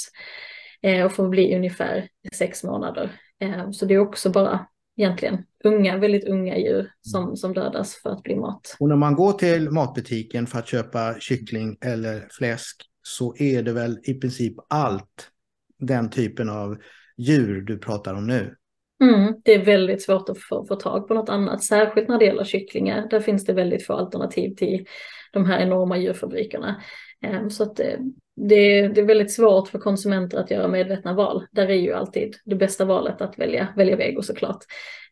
eh, 0.82 1.04
och 1.04 1.12
får 1.12 1.28
bli 1.28 1.56
ungefär 1.56 2.08
sex 2.35 2.64
månader. 2.64 3.11
Eh, 3.40 3.70
så 3.70 3.87
det 3.87 3.94
är 3.94 3.99
också 3.99 4.30
bara 4.30 4.66
egentligen 4.97 5.38
unga, 5.65 5.99
väldigt 5.99 6.25
unga 6.25 6.59
djur 6.59 6.91
som, 7.00 7.37
som 7.37 7.53
dödas 7.53 7.95
för 7.95 8.11
att 8.11 8.23
bli 8.23 8.37
mat. 8.37 8.76
Och 8.81 8.88
när 8.88 8.97
man 8.97 9.15
går 9.15 9.33
till 9.33 9.71
matbutiken 9.71 10.47
för 10.47 10.59
att 10.59 10.69
köpa 10.69 11.15
kyckling 11.21 11.76
eller 11.81 12.29
fläsk 12.31 12.83
så 13.03 13.37
är 13.38 13.62
det 13.62 13.73
väl 13.73 13.99
i 14.03 14.15
princip 14.15 14.55
allt 14.69 15.31
den 15.79 16.11
typen 16.11 16.50
av 16.50 16.79
djur 17.17 17.61
du 17.61 17.79
pratar 17.79 18.15
om 18.15 18.26
nu. 18.26 18.57
Mm, 19.00 19.35
det 19.45 19.55
är 19.55 19.65
väldigt 19.65 20.03
svårt 20.03 20.29
att 20.29 20.38
få, 20.38 20.67
få 20.67 20.76
tag 20.76 21.09
på 21.09 21.15
något 21.15 21.29
annat, 21.29 21.62
särskilt 21.62 22.09
när 22.09 22.19
det 22.19 22.25
gäller 22.25 22.45
kycklingar. 22.45 23.09
Där 23.11 23.21
finns 23.21 23.45
det 23.45 23.53
väldigt 23.53 23.87
få 23.87 23.93
alternativ 23.93 24.55
till 24.55 24.87
de 25.33 25.45
här 25.45 25.59
enorma 25.59 25.99
djurfabrikerna. 25.99 26.83
Ehm, 27.23 27.50
så 27.50 27.62
att 27.62 27.80
eh, 27.80 27.99
det, 28.37 28.88
det, 28.88 29.00
är 29.00 29.06
väldigt 29.06 29.32
svårt 29.32 29.68
för 29.68 29.78
konsumenter 29.78 30.38
att 30.38 30.50
göra 30.50 30.68
medvetna 30.68 31.12
val. 31.12 31.46
Där 31.50 31.68
är 31.68 31.75
ju 31.75 31.92
alltid 31.92 32.37
det 32.44 32.56
bästa 32.56 32.85
valet 32.85 33.20
att 33.20 33.38
välja, 33.38 33.68
välja 33.76 33.96
vego 33.96 34.23
såklart. 34.23 34.64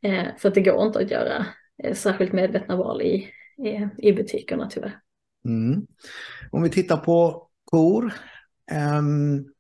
Ehm, 0.02 0.26
för 0.38 0.48
att 0.48 0.54
det 0.54 0.60
går 0.60 0.86
inte 0.86 0.98
att 0.98 1.10
göra 1.10 1.46
eh, 1.82 1.94
särskilt 1.94 2.32
medvetna 2.32 2.76
val 2.76 3.02
i, 3.02 3.28
i, 3.58 3.88
i 3.98 4.12
butikerna 4.12 4.68
tyvärr. 4.70 4.98
Mm. 5.44 5.86
Om 6.50 6.62
vi 6.62 6.70
tittar 6.70 6.96
på 6.96 7.48
kor. 7.64 8.12
Um, 8.98 9.54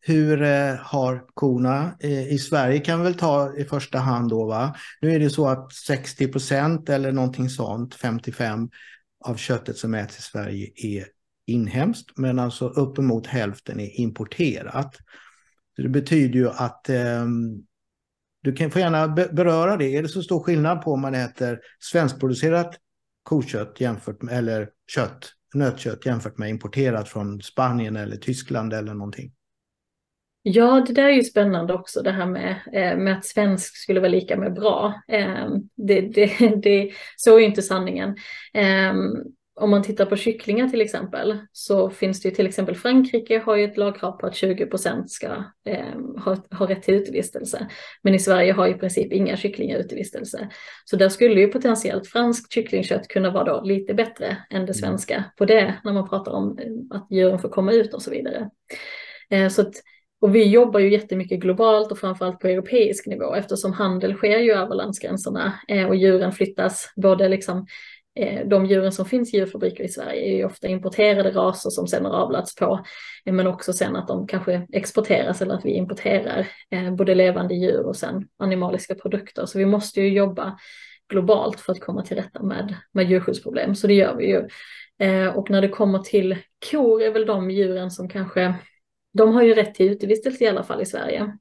hur 0.00 0.42
eh, 0.42 0.74
har 0.74 1.24
korna 1.34 1.96
i 2.30 2.38
Sverige 2.38 2.78
kan 2.78 2.98
vi 2.98 3.04
väl 3.04 3.14
ta 3.14 3.56
i 3.56 3.64
första 3.64 3.98
hand 3.98 4.30
då 4.30 4.46
va. 4.46 4.76
Nu 5.00 5.12
är 5.12 5.18
det 5.18 5.30
så 5.30 5.48
att 5.48 5.72
60 5.72 6.28
procent 6.28 6.88
eller 6.88 7.12
någonting 7.12 7.48
sånt, 7.48 7.94
55 7.94 8.70
av 9.24 9.36
köttet 9.36 9.76
som 9.76 9.94
äts 9.94 10.18
i 10.18 10.22
Sverige 10.22 10.70
är 10.74 11.06
inhemskt 11.50 12.18
men 12.18 12.38
alltså 12.38 12.68
uppemot 12.68 13.26
hälften 13.26 13.80
är 13.80 14.00
importerat. 14.00 14.96
Så 15.76 15.82
det 15.82 15.88
betyder 15.88 16.38
ju 16.38 16.48
att 16.48 16.88
eh, 16.88 17.26
du 18.42 18.52
kan 18.52 18.70
få 18.70 18.78
gärna 18.78 19.08
beröra 19.08 19.76
det. 19.76 19.96
Är 19.96 20.02
det 20.02 20.08
så 20.08 20.22
stor 20.22 20.40
skillnad 20.40 20.82
på 20.82 20.92
om 20.92 21.00
man 21.00 21.14
äter 21.14 21.60
svenskproducerat 21.78 22.78
kokött 23.22 23.80
jämfört 23.80 24.22
med, 24.22 24.38
eller 24.38 24.68
kött, 24.94 25.32
nötkött 25.54 26.06
jämfört 26.06 26.38
med 26.38 26.50
importerat 26.50 27.08
från 27.08 27.42
Spanien 27.42 27.96
eller 27.96 28.16
Tyskland 28.16 28.72
eller 28.72 28.94
någonting? 28.94 29.32
Ja, 30.42 30.84
det 30.86 30.92
där 30.92 31.08
är 31.08 31.12
ju 31.12 31.22
spännande 31.22 31.74
också, 31.74 32.02
det 32.02 32.10
här 32.10 32.26
med, 32.26 32.50
eh, 32.72 32.98
med 32.98 33.18
att 33.18 33.24
svensk 33.24 33.76
skulle 33.76 34.00
vara 34.00 34.10
lika 34.10 34.36
med 34.36 34.54
bra. 34.54 34.94
Ehm, 35.08 35.68
det, 35.76 36.00
det, 36.00 36.56
det, 36.62 36.90
så 37.16 37.36
är 37.36 37.40
ju 37.40 37.46
inte 37.46 37.62
sanningen. 37.62 38.16
Ehm, 38.54 39.14
Eh, 39.60 39.64
om 39.64 39.70
man 39.70 39.82
tittar 39.82 40.06
på 40.06 40.16
kycklingar 40.16 40.68
till 40.68 40.80
exempel 40.80 41.38
så 41.52 41.90
finns 41.90 42.22
det 42.22 42.28
ju 42.28 42.34
till 42.34 42.46
exempel 42.46 42.74
Frankrike 42.74 43.38
har 43.38 43.56
ju 43.56 43.64
ett 43.64 43.76
lagkrav 43.76 44.12
på 44.12 44.26
att 44.26 44.34
20 44.34 44.66
procent 44.66 45.10
ska 45.10 45.26
eh, 45.66 46.22
ha, 46.24 46.36
ha 46.50 46.68
rätt 46.68 46.82
till 46.82 46.94
utevistelse. 46.94 47.66
Men 48.02 48.14
i 48.14 48.18
Sverige 48.18 48.52
har 48.52 48.68
i 48.68 48.74
princip 48.74 49.12
inga 49.12 49.36
kycklingar 49.36 49.78
utevistelse. 49.78 50.48
Så 50.84 50.96
där 50.96 51.08
skulle 51.08 51.40
ju 51.40 51.48
potentiellt 51.48 52.06
franskt 52.06 52.52
kycklingkött 52.52 53.08
kunna 53.08 53.30
vara 53.30 53.44
då 53.44 53.60
lite 53.64 53.94
bättre 53.94 54.26
än 54.50 54.66
det 54.66 54.72
mm. 54.72 54.74
svenska 54.74 55.24
på 55.38 55.44
det 55.44 55.74
när 55.84 55.92
man 55.92 56.08
pratar 56.08 56.32
om 56.32 56.58
att 56.90 57.06
djuren 57.10 57.38
får 57.38 57.48
komma 57.48 57.72
ut 57.72 57.94
och 57.94 58.02
så 58.02 58.10
vidare. 58.10 58.50
Eh, 59.30 59.48
så 59.48 59.62
att 59.62 59.74
och 60.20 60.34
vi 60.34 60.48
jobbar 60.48 60.80
ju 60.80 60.92
jättemycket 60.92 61.40
globalt 61.40 61.92
och 61.92 61.98
framförallt 61.98 62.40
på 62.40 62.48
europeisk 62.48 63.06
nivå 63.06 63.34
eftersom 63.34 63.72
handel 63.72 64.14
sker 64.14 64.38
ju 64.38 64.52
över 64.52 64.74
landsgränserna 64.74 65.52
eh, 65.68 65.86
och 65.86 65.96
djuren 65.96 66.32
flyttas 66.32 66.92
både 66.96 67.28
liksom 67.28 67.58
eh, 67.58 67.64
Eh, 68.14 68.46
de 68.46 68.66
djuren 68.66 68.92
som 68.92 69.06
finns 69.06 69.34
i 69.34 69.36
djurfabriker 69.36 69.84
i 69.84 69.88
Sverige 69.88 70.32
är 70.32 70.36
ju 70.36 70.44
ofta 70.44 70.68
importerade 70.68 71.30
raser 71.30 71.70
som 71.70 71.86
sedan 71.86 72.04
har 72.04 72.12
avlats 72.12 72.54
på, 72.54 72.84
eh, 73.24 73.32
men 73.32 73.46
också 73.46 73.72
sen 73.72 73.96
att 73.96 74.08
de 74.08 74.26
kanske 74.26 74.66
exporteras 74.72 75.42
eller 75.42 75.54
att 75.54 75.64
vi 75.64 75.70
importerar 75.70 76.48
eh, 76.70 76.94
både 76.94 77.14
levande 77.14 77.54
djur 77.54 77.86
och 77.86 77.96
sen 77.96 78.28
animaliska 78.36 78.94
produkter. 78.94 79.46
Så 79.46 79.58
vi 79.58 79.66
måste 79.66 80.00
ju 80.00 80.08
jobba 80.08 80.58
globalt 81.08 81.60
för 81.60 81.72
att 81.72 81.80
komma 81.80 82.02
till 82.02 82.16
rätta 82.16 82.42
med, 82.42 82.74
med 82.92 83.10
djurskyddsproblem, 83.10 83.74
så 83.74 83.86
det 83.86 83.94
gör 83.94 84.16
vi 84.16 84.26
ju. 84.28 84.48
Och 85.34 85.50
när 85.50 85.60
det 85.60 85.68
kommer 85.68 85.98
till 85.98 86.36
kor 86.70 87.02
är 87.02 87.10
väl 87.10 87.26
de 87.26 87.50
djuren 87.50 87.90
som 87.90 88.08
kanske 88.08 88.54
de 89.12 89.32
har 89.32 89.42
ju 89.42 89.54
rätt 89.54 89.74
till 89.74 89.92
utevistelse 89.92 90.44
i 90.44 90.48
alla 90.48 90.62
fall 90.62 90.82
i 90.82 90.86
Sverige. 90.86 91.36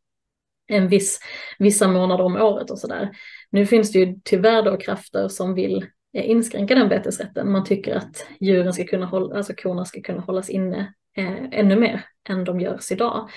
En 0.68 0.88
viss, 0.88 1.20
vissa 1.60 1.88
månader 1.88 2.24
om 2.24 2.36
året 2.36 2.72
och 2.72 2.80
sådär. 2.80 3.10
Nu 3.50 3.66
finns 3.66 3.92
det 3.92 4.00
ju 4.00 4.16
tyvärr 4.24 4.64
då 4.64 4.78
krafter 4.78 5.28
som 5.28 5.54
vill 5.54 5.86
inskränka 6.14 6.76
den 6.76 6.90
betesrätten. 6.90 7.52
Man 7.52 7.64
tycker 7.64 7.96
att 7.96 8.28
djuren 8.40 8.74
ska 8.74 8.84
kunna 8.84 9.06
hålla, 9.06 9.38
alltså 9.38 9.54
korna 9.54 9.86
ska 9.86 10.02
kunna 10.02 10.22
hållas 10.22 10.50
inne 10.50 10.94
eh, 11.18 11.44
ännu 11.52 11.76
mer 11.76 12.06
än 12.30 12.44
de 12.44 12.60
görs 12.60 12.92
idag. 12.92 13.30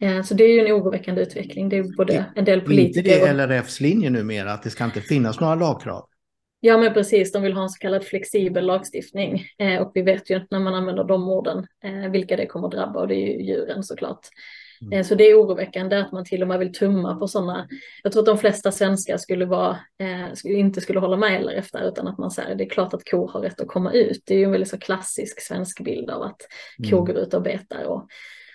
Eh, 0.00 0.22
så 0.22 0.34
det 0.34 0.44
är 0.44 0.48
ju 0.48 0.66
en 0.66 0.72
oroväckande 0.72 1.22
utveckling. 1.22 1.68
Det 1.68 1.76
är 1.76 1.96
både 1.96 2.24
en 2.34 2.44
del 2.44 2.60
politiker... 2.60 3.10
Är 3.10 3.14
inte 3.14 3.26
det 3.26 3.46
LRFs 3.46 3.80
linje 3.80 4.10
numera, 4.10 4.52
att 4.52 4.62
det 4.62 4.70
ska 4.70 4.84
inte 4.84 5.00
finnas 5.00 5.40
några 5.40 5.54
lagkrav? 5.54 6.08
Ja 6.60 6.78
men 6.78 6.94
precis, 6.94 7.32
de 7.32 7.42
vill 7.42 7.52
ha 7.52 7.62
en 7.62 7.68
så 7.68 7.78
kallad 7.78 8.04
flexibel 8.04 8.66
lagstiftning 8.66 9.44
eh, 9.58 9.82
och 9.82 9.90
vi 9.94 10.02
vet 10.02 10.30
ju 10.30 10.40
när 10.50 10.60
man 10.60 10.74
använder 10.74 11.04
de 11.04 11.28
orden 11.28 11.66
eh, 11.84 12.10
vilka 12.10 12.36
det 12.36 12.46
kommer 12.46 12.68
att 12.68 12.72
drabba 12.74 13.00
och 13.00 13.08
det 13.08 13.14
är 13.14 13.26
ju 13.26 13.42
djuren 13.42 13.82
såklart. 13.82 14.28
Mm. 14.86 14.98
Eh, 14.98 15.04
så 15.04 15.14
det 15.14 15.30
är 15.30 15.40
oroväckande 15.40 15.96
att 15.96 16.12
man 16.12 16.24
till 16.24 16.42
och 16.42 16.48
med 16.48 16.58
vill 16.58 16.74
tumma 16.74 17.14
på 17.14 17.28
sådana. 17.28 17.68
Jag 18.02 18.12
tror 18.12 18.22
att 18.22 18.26
de 18.26 18.38
flesta 18.38 18.72
svenskar 18.72 19.16
skulle 19.16 19.44
vara, 19.44 19.78
eh, 20.00 20.52
inte 20.56 20.80
skulle 20.80 21.00
hålla 21.00 21.16
med 21.16 21.42
LRF 21.42 21.70
där 21.70 21.88
utan 21.88 22.08
att 22.08 22.18
man 22.18 22.30
säger 22.30 22.54
det 22.54 22.64
är 22.64 22.68
klart 22.68 22.94
att 22.94 23.10
kor 23.10 23.28
har 23.28 23.40
rätt 23.40 23.60
att 23.60 23.68
komma 23.68 23.92
ut. 23.92 24.22
Det 24.26 24.34
är 24.34 24.38
ju 24.38 24.44
en 24.44 24.50
väldigt 24.50 24.70
så 24.70 24.78
klassisk 24.78 25.40
svensk 25.40 25.84
bild 25.84 26.10
av 26.10 26.22
att 26.22 26.40
mm. 26.78 26.90
kor 26.90 27.06
går 27.06 27.16
ut 27.16 27.34
och 27.34 27.42
betar 27.42 27.84
och 27.84 28.08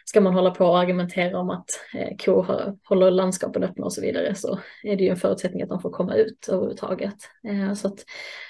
ska 0.06 0.22
man 0.22 0.34
hålla 0.34 0.52
på 0.52 0.66
och 0.66 0.80
argumentera 0.80 1.40
om 1.40 1.50
att 1.50 1.70
eh, 1.94 2.18
kor 2.18 2.76
håller 2.90 3.12
landskapen 3.12 3.64
öppna 3.64 3.86
och 3.86 3.94
så 3.94 4.02
vidare 4.02 4.36
så 4.36 4.60
är 4.84 4.96
det 4.96 5.04
ju 5.04 5.10
en 5.10 5.18
förutsättning 5.18 5.62
att 5.62 5.70
de 5.70 5.82
får 5.82 5.92
komma 5.92 6.16
ut 6.16 6.50
överhuvudtaget. 6.52 7.16
Eh, 7.48 7.74
så 7.74 7.88
att 7.88 8.06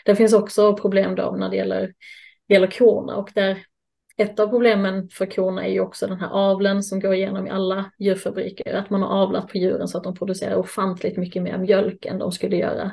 det 0.05 0.15
finns 0.15 0.33
också 0.33 0.77
problem 0.77 1.15
då 1.15 1.35
när 1.39 1.49
det 1.49 1.55
gäller, 1.55 1.93
gäller 2.47 2.67
korna 2.67 3.15
och 3.15 3.29
där 3.35 3.57
ett 4.19 4.39
av 4.39 4.47
problemen 4.47 5.09
för 5.09 5.25
korna 5.25 5.65
är 5.65 5.71
ju 5.71 5.79
också 5.79 6.07
den 6.07 6.19
här 6.19 6.29
avlen 6.29 6.83
som 6.83 6.99
går 6.99 7.13
igenom 7.13 7.47
i 7.47 7.49
alla 7.49 7.91
djurfabriker, 7.99 8.73
att 8.73 8.89
man 8.89 9.01
har 9.01 9.09
avlat 9.09 9.47
på 9.47 9.57
djuren 9.57 9.87
så 9.87 9.97
att 9.97 10.03
de 10.03 10.15
producerar 10.15 10.55
ofantligt 10.55 11.17
mycket 11.17 11.43
mer 11.43 11.57
mjölk 11.57 12.05
än 12.05 12.17
de 12.19 12.31
skulle 12.31 12.57
göra 12.57 12.91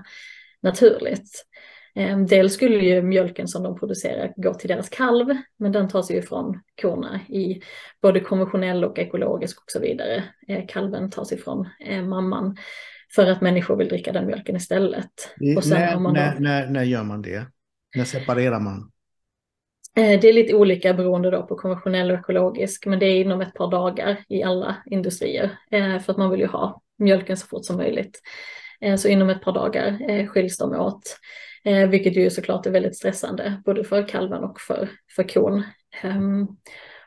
naturligt. 0.62 1.46
Ehm, 1.94 2.26
dels 2.26 2.54
skulle 2.54 2.84
ju 2.84 3.02
mjölken 3.02 3.48
som 3.48 3.62
de 3.62 3.78
producerar 3.78 4.32
gå 4.36 4.54
till 4.54 4.68
deras 4.68 4.88
kalv, 4.88 5.26
men 5.58 5.72
den 5.72 5.88
tas 5.88 6.10
ju 6.10 6.22
från 6.22 6.60
korna 6.82 7.20
i 7.28 7.60
både 8.02 8.20
konventionell 8.20 8.84
och 8.84 8.98
ekologisk 8.98 9.58
och 9.58 9.70
så 9.70 9.80
vidare. 9.80 10.24
Ehm, 10.48 10.66
kalven 10.66 11.10
tas 11.10 11.32
ifrån 11.32 11.68
eh, 11.86 12.02
mamman 12.02 12.56
för 13.14 13.26
att 13.26 13.40
människor 13.40 13.76
vill 13.76 13.88
dricka 13.88 14.12
den 14.12 14.26
mjölken 14.26 14.56
istället. 14.56 15.12
Sen 15.62 15.78
när, 15.78 16.12
när, 16.12 16.38
när, 16.38 16.66
när 16.66 16.82
gör 16.82 17.02
man 17.02 17.22
det? 17.22 17.46
När 17.96 18.04
separerar 18.04 18.60
man? 18.60 18.90
Eh, 19.96 20.20
det 20.20 20.28
är 20.28 20.32
lite 20.32 20.54
olika 20.54 20.94
beroende 20.94 21.30
då 21.30 21.42
på 21.42 21.56
konventionell 21.56 22.10
och 22.10 22.18
ekologisk, 22.18 22.86
men 22.86 22.98
det 22.98 23.06
är 23.06 23.20
inom 23.20 23.40
ett 23.40 23.54
par 23.54 23.70
dagar 23.70 24.24
i 24.28 24.42
alla 24.42 24.76
industrier. 24.86 25.58
Eh, 25.70 25.98
för 25.98 26.12
att 26.12 26.18
man 26.18 26.30
vill 26.30 26.40
ju 26.40 26.46
ha 26.46 26.82
mjölken 26.98 27.36
så 27.36 27.46
fort 27.46 27.64
som 27.64 27.76
möjligt. 27.76 28.20
Eh, 28.80 28.96
så 28.96 29.08
inom 29.08 29.30
ett 29.30 29.42
par 29.42 29.52
dagar 29.52 30.26
skiljs 30.26 30.58
de 30.58 30.74
åt. 30.74 31.18
Vilket 31.88 32.16
ju 32.16 32.30
såklart 32.30 32.66
är 32.66 32.70
väldigt 32.70 32.96
stressande, 32.96 33.62
både 33.64 33.84
för 33.84 34.08
kalven 34.08 34.44
och 34.44 34.60
för, 34.60 34.88
för 35.16 35.22
kon. 35.22 35.62
Ehm, 36.02 36.46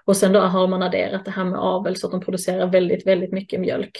och 0.06 0.18
sen 0.18 0.34
då 0.34 0.40
har 0.40 0.68
man 0.68 0.84
adderat 0.84 1.26
det 1.26 1.32
här 1.32 1.44
med 1.44 1.60
avel 1.60 1.96
så 1.96 2.08
att 2.08 2.12
de 2.12 2.22
producerar 2.22 2.68
väldigt, 2.68 3.08
väldigt 3.08 3.32
mycket 3.32 3.60
mjölk. 3.60 3.92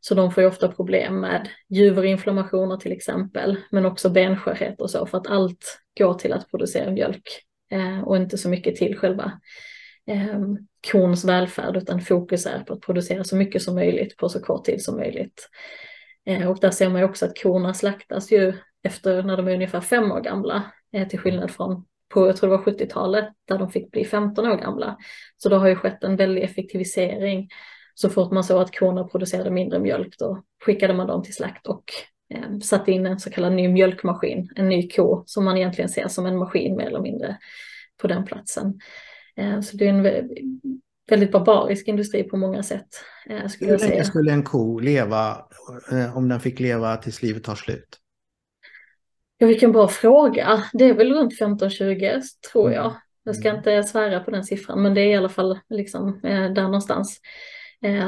Så 0.00 0.14
de 0.14 0.32
får 0.32 0.42
ju 0.42 0.48
ofta 0.48 0.68
problem 0.68 1.20
med 1.20 1.48
juverinflammationer 1.68 2.76
till 2.76 2.92
exempel, 2.92 3.56
men 3.70 3.86
också 3.86 4.10
benskörhet 4.10 4.80
och 4.80 4.90
så, 4.90 5.06
för 5.06 5.18
att 5.18 5.26
allt 5.26 5.80
går 5.98 6.14
till 6.14 6.32
att 6.32 6.50
producera 6.50 6.90
mjölk 6.90 7.22
Eh, 7.70 8.00
och 8.00 8.16
inte 8.16 8.38
så 8.38 8.48
mycket 8.48 8.76
till 8.76 8.96
själva 8.96 9.40
ehm, 10.06 10.58
kons 10.92 11.24
välfärd, 11.24 11.76
utan 11.76 12.00
fokus 12.00 12.46
är 12.46 12.60
på 12.60 12.72
att 12.72 12.80
producera 12.80 13.24
så 13.24 13.36
mycket 13.36 13.62
som 13.62 13.74
möjligt 13.74 14.16
på 14.16 14.28
så 14.28 14.40
kort 14.40 14.64
tid 14.64 14.82
som 14.82 14.96
möjligt. 14.96 15.48
Eh, 16.26 16.50
och 16.50 16.58
där 16.60 16.70
ser 16.70 16.88
man 16.88 17.00
ju 17.00 17.04
också 17.04 17.26
att 17.26 17.42
korna 17.42 17.74
slaktas 17.74 18.32
ju 18.32 18.52
efter 18.82 19.22
när 19.22 19.36
de 19.36 19.48
är 19.48 19.54
ungefär 19.54 19.80
fem 19.80 20.12
år 20.12 20.20
gamla, 20.20 20.72
eh, 20.92 21.08
till 21.08 21.18
skillnad 21.18 21.50
från 21.50 21.84
på, 22.08 22.26
jag 22.26 22.36
tror 22.36 22.50
det 22.50 22.56
var 22.56 22.64
70-talet, 22.64 23.28
där 23.44 23.58
de 23.58 23.70
fick 23.70 23.90
bli 23.90 24.04
15 24.04 24.46
år 24.46 24.56
gamla. 24.56 24.96
Så 25.36 25.48
då 25.48 25.56
har 25.56 25.68
ju 25.68 25.76
skett 25.76 26.04
en 26.04 26.16
väldig 26.16 26.42
effektivisering. 26.42 27.48
Så 27.94 28.10
fort 28.10 28.32
man 28.32 28.44
såg 28.44 28.62
att 28.62 28.78
korna 28.78 29.04
producerade 29.04 29.50
mindre 29.50 29.78
mjölk, 29.78 30.18
då 30.18 30.42
skickade 30.64 30.94
man 30.94 31.06
dem 31.06 31.22
till 31.22 31.34
slakt 31.34 31.66
och 31.66 31.84
eh, 32.34 32.58
satte 32.62 32.92
in 32.92 33.06
en 33.06 33.20
så 33.20 33.30
kallad 33.30 33.52
ny 33.52 33.68
mjölkmaskin, 33.68 34.48
en 34.56 34.68
ny 34.68 34.88
ko, 34.88 35.24
som 35.26 35.44
man 35.44 35.56
egentligen 35.56 35.88
ser 35.88 36.08
som 36.08 36.26
en 36.26 36.38
maskin 36.38 36.76
mer 36.76 36.86
eller 36.86 37.00
mindre 37.00 37.36
på 38.00 38.08
den 38.08 38.24
platsen. 38.24 38.80
Eh, 39.36 39.60
så 39.60 39.76
det 39.76 39.86
är 39.86 39.90
en 39.90 40.28
väldigt 41.10 41.32
barbarisk 41.32 41.88
industri 41.88 42.24
på 42.24 42.36
många 42.36 42.62
sätt. 42.62 42.88
Eh, 43.26 43.46
skulle 43.46 43.70
Hur 43.70 43.78
länge 43.78 44.04
skulle 44.04 44.32
en 44.32 44.42
ko 44.42 44.78
leva 44.78 45.30
eh, 45.92 46.16
om 46.16 46.28
den 46.28 46.40
fick 46.40 46.60
leva 46.60 46.96
tills 46.96 47.22
livet 47.22 47.44
tar 47.44 47.54
slut? 47.54 47.98
Ja, 49.38 49.46
vilken 49.46 49.72
bra 49.72 49.88
fråga. 49.88 50.64
Det 50.72 50.84
är 50.84 50.94
väl 50.94 51.14
runt 51.14 51.40
15-20 51.40 52.20
tror 52.52 52.72
jag. 52.72 52.94
Jag 53.22 53.36
ska 53.36 53.48
mm. 53.48 53.58
inte 53.58 53.82
svära 53.82 54.20
på 54.20 54.30
den 54.30 54.44
siffran, 54.44 54.82
men 54.82 54.94
det 54.94 55.00
är 55.00 55.06
i 55.06 55.16
alla 55.16 55.28
fall 55.28 55.58
liksom, 55.68 56.20
eh, 56.24 56.52
där 56.52 56.62
någonstans. 56.62 57.20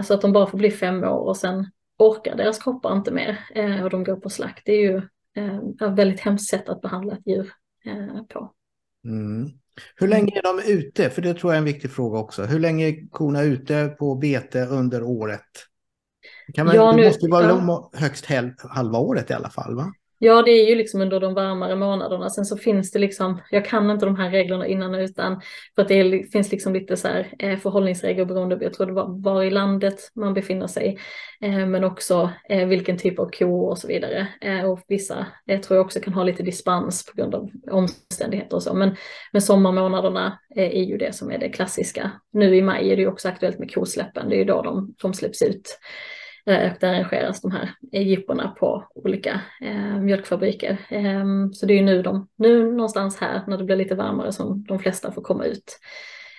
Så 0.04 0.14
att 0.14 0.20
de 0.20 0.32
bara 0.32 0.46
får 0.46 0.58
bli 0.58 0.70
fem 0.70 1.04
år 1.04 1.28
och 1.28 1.36
sen 1.36 1.70
orkar 2.10 2.36
deras 2.36 2.58
kroppar 2.58 2.96
inte 2.96 3.10
mer 3.10 3.38
eh, 3.54 3.84
och 3.84 3.90
de 3.90 4.04
går 4.04 4.16
på 4.16 4.30
slakt. 4.30 4.62
Det 4.64 4.72
är 4.72 4.80
ju 4.80 4.96
eh, 5.36 5.56
ett 5.56 5.98
väldigt 5.98 6.20
hemskt 6.20 6.50
sätt 6.50 6.68
att 6.68 6.80
behandla 6.80 7.12
ett 7.12 7.26
djur 7.26 7.52
eh, 7.84 8.22
på. 8.28 8.52
Mm. 9.04 9.50
Hur 9.96 10.08
länge 10.08 10.38
är 10.38 10.42
de 10.42 10.72
ute? 10.72 11.10
För 11.10 11.22
det 11.22 11.34
tror 11.34 11.52
jag 11.52 11.56
är 11.56 11.58
en 11.58 11.64
viktig 11.64 11.90
fråga 11.90 12.18
också. 12.18 12.42
Hur 12.42 12.58
länge 12.58 12.88
är 12.88 13.08
korna 13.10 13.42
ute 13.42 13.88
på 13.98 14.14
bete 14.14 14.66
under 14.66 15.02
året? 15.02 15.40
Kan 16.54 16.66
man, 16.66 16.76
ja, 16.76 16.92
nu, 16.92 17.02
det 17.02 17.08
måste 17.08 17.26
ju 17.26 17.30
vara 17.30 17.46
ja. 17.46 17.90
högst 17.94 18.26
halva 18.58 18.98
året 18.98 19.30
i 19.30 19.32
alla 19.32 19.50
fall 19.50 19.74
va? 19.76 19.92
Ja, 20.24 20.42
det 20.42 20.50
är 20.50 20.68
ju 20.68 20.74
liksom 20.74 21.00
under 21.00 21.20
de 21.20 21.34
varmare 21.34 21.76
månaderna. 21.76 22.30
Sen 22.30 22.44
så 22.44 22.56
finns 22.56 22.90
det 22.90 22.98
liksom, 22.98 23.40
jag 23.50 23.64
kan 23.64 23.90
inte 23.90 24.06
de 24.06 24.16
här 24.16 24.30
reglerna 24.30 24.66
innan 24.66 24.94
utan, 24.94 25.40
för 25.74 25.82
att 25.82 25.88
det 25.88 26.30
finns 26.32 26.52
liksom 26.52 26.74
lite 26.74 26.96
så 26.96 27.08
här 27.08 27.34
eh, 27.38 27.58
förhållningsregler 27.58 28.24
beroende 28.24 28.56
på, 28.56 28.64
jag 28.64 28.72
tror 28.72 28.86
det 28.86 28.92
var 28.92 29.22
var 29.22 29.42
i 29.42 29.50
landet 29.50 29.94
man 30.14 30.34
befinner 30.34 30.66
sig, 30.66 30.98
eh, 31.40 31.66
men 31.66 31.84
också 31.84 32.30
eh, 32.48 32.68
vilken 32.68 32.98
typ 32.98 33.18
av 33.18 33.30
ko 33.30 33.64
och 33.64 33.78
så 33.78 33.88
vidare. 33.88 34.28
Och 34.66 34.80
vissa 34.88 35.26
tror 35.46 35.76
jag 35.76 35.86
också 35.86 36.00
kan 36.00 36.14
ha 36.14 36.24
lite 36.24 36.42
dispens 36.42 37.06
på 37.06 37.12
grund 37.16 37.34
av 37.34 37.50
omständigheter 37.70 38.56
och 38.56 38.62
så. 38.62 38.74
Men, 38.74 38.96
men 39.32 39.42
sommarmånaderna 39.42 40.38
är 40.56 40.82
ju 40.82 40.96
det 40.96 41.14
som 41.14 41.30
är 41.30 41.38
det 41.38 41.48
klassiska. 41.48 42.10
Nu 42.32 42.56
i 42.56 42.62
maj 42.62 42.92
är 42.92 42.96
det 42.96 43.02
ju 43.02 43.08
också 43.08 43.28
aktuellt 43.28 43.58
med 43.58 43.74
kosläppen, 43.74 44.28
det 44.28 44.34
är 44.34 44.38
ju 44.38 44.44
då 44.44 44.62
de, 44.62 44.94
de 45.02 45.14
släpps 45.14 45.42
ut. 45.42 45.78
Eh, 46.46 46.72
och 46.72 46.78
det 46.80 46.88
arrangeras 46.88 47.40
de 47.40 47.50
här 47.50 47.74
jipporna 47.92 48.48
på 48.58 48.84
olika 48.94 49.40
eh, 49.60 50.00
mjölkfabriker. 50.00 50.78
Eh, 50.88 51.24
så 51.52 51.66
det 51.66 51.72
är 51.72 51.76
ju 51.76 51.84
nu, 51.84 52.02
de, 52.02 52.28
nu 52.36 52.72
någonstans 52.72 53.20
här 53.20 53.42
när 53.46 53.58
det 53.58 53.64
blir 53.64 53.76
lite 53.76 53.94
varmare 53.94 54.32
som 54.32 54.64
de 54.64 54.78
flesta 54.78 55.12
får 55.12 55.22
komma 55.22 55.44
ut. 55.44 55.78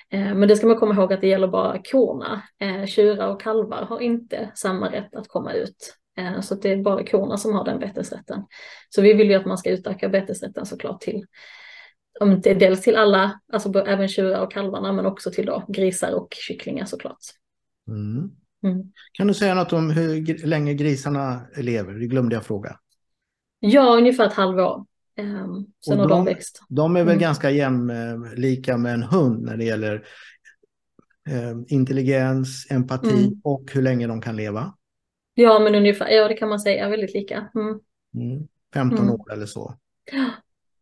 Eh, 0.10 0.36
men 0.36 0.48
det 0.48 0.56
ska 0.56 0.68
man 0.68 0.80
komma 0.80 0.94
ihåg 0.96 1.14
att 1.14 1.22
det 1.22 1.28
gäller 1.28 1.48
bara 1.48 1.82
korna. 1.92 2.42
Eh, 2.60 2.86
tjurar 2.86 3.28
och 3.28 3.42
kalvar 3.42 3.82
har 3.82 4.00
inte 4.00 4.52
samma 4.56 4.92
rätt 4.92 5.16
att 5.16 5.28
komma 5.28 5.54
ut. 5.54 5.96
Eh, 6.18 6.42
så 6.42 6.56
det 6.56 6.72
är 6.72 6.78
bara 6.78 7.06
korna 7.06 7.38
som 7.38 7.54
har 7.54 7.66
den 7.66 7.80
betesrätten. 7.80 8.44
Så 8.90 9.02
vi 9.02 9.14
vill 9.14 9.30
ju 9.30 9.36
att 9.36 9.46
man 9.46 9.58
ska 9.58 9.70
utöka 9.70 10.10
betesrätten 10.10 10.66
såklart 10.66 11.02
till 11.02 11.26
om 12.20 12.42
det 12.42 12.54
dels 12.54 12.82
till 12.82 12.96
alla, 12.96 13.40
alltså 13.54 13.86
även 13.86 14.08
tjurar 14.08 14.42
och 14.42 14.52
kalvarna, 14.52 14.92
men 14.92 15.06
också 15.06 15.32
till 15.32 15.46
då 15.46 15.66
grisar 15.68 16.14
och 16.14 16.28
kycklingar 16.32 16.86
såklart. 16.86 17.20
Mm. 17.88 18.32
Mm. 18.64 18.92
Kan 19.12 19.28
du 19.28 19.34
säga 19.34 19.54
något 19.54 19.74
om 19.74 19.90
hur 19.90 20.48
länge 20.48 20.74
grisarna 20.74 21.42
lever? 21.58 21.94
Det 21.94 22.08
glömde 22.08 22.36
jag 22.36 22.46
fråga. 22.46 22.80
Ja, 23.60 23.98
ungefär 23.98 24.28
ett 24.28 24.34
halvår. 24.34 24.86
Um, 25.20 25.66
sen 25.86 26.00
har 26.00 26.10
de 26.10 26.26
växt. 26.26 26.62
De 26.70 26.96
är 26.96 27.04
väl 27.04 27.14
mm. 27.14 27.22
ganska 27.22 27.50
jämlika 27.50 28.78
med 28.78 28.94
en 28.94 29.04
hund 29.04 29.44
när 29.46 29.58
det 29.58 29.64
gäller 29.64 30.06
eh, 31.30 31.54
intelligens, 31.68 32.68
empati 32.72 33.26
mm. 33.26 33.42
och 33.44 33.72
hur 33.74 33.82
länge 33.82 34.08
de 34.08 34.22
kan 34.22 34.36
leva. 34.36 34.74
Ja, 35.34 35.60
men 35.60 35.76
ungefär, 35.76 36.10
ja 36.10 36.28
det 36.28 36.34
kan 36.34 36.50
man 36.50 36.60
säga, 36.60 36.90
väldigt 36.90 37.14
lika. 37.14 37.50
15 38.74 38.98
mm. 38.98 39.04
mm. 39.04 39.22
år 39.22 39.34
eller 39.34 39.46
så. 39.46 39.78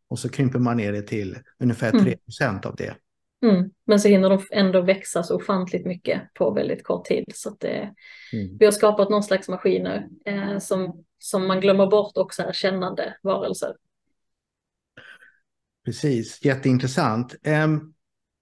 Och 0.07 0.19
så 0.19 0.29
krymper 0.29 0.59
man 0.59 0.77
ner 0.77 0.91
det 0.91 1.01
till 1.01 1.37
ungefär 1.59 1.91
3 1.91 2.17
procent 2.17 2.65
av 2.65 2.75
det. 2.75 2.95
Mm. 3.43 3.69
Men 3.85 3.99
så 3.99 4.07
hinner 4.07 4.29
de 4.29 4.41
ändå 4.51 4.81
växa 4.81 5.23
så 5.23 5.35
ofantligt 5.35 5.85
mycket 5.85 6.33
på 6.33 6.51
väldigt 6.51 6.83
kort 6.83 7.05
tid. 7.05 7.25
Så 7.33 7.49
det, 7.59 7.93
mm. 8.33 8.57
Vi 8.57 8.65
har 8.65 8.71
skapat 8.71 9.09
någon 9.09 9.23
slags 9.23 9.49
maskiner 9.49 10.07
eh, 10.25 10.57
som, 10.59 11.03
som 11.19 11.47
man 11.47 11.61
glömmer 11.61 11.87
bort 11.87 12.17
också 12.17 12.43
är 12.43 12.53
kännande 12.53 13.15
varelser. 13.23 13.75
Precis, 15.85 16.45
jätteintressant. 16.45 17.35
Eh, 17.43 17.67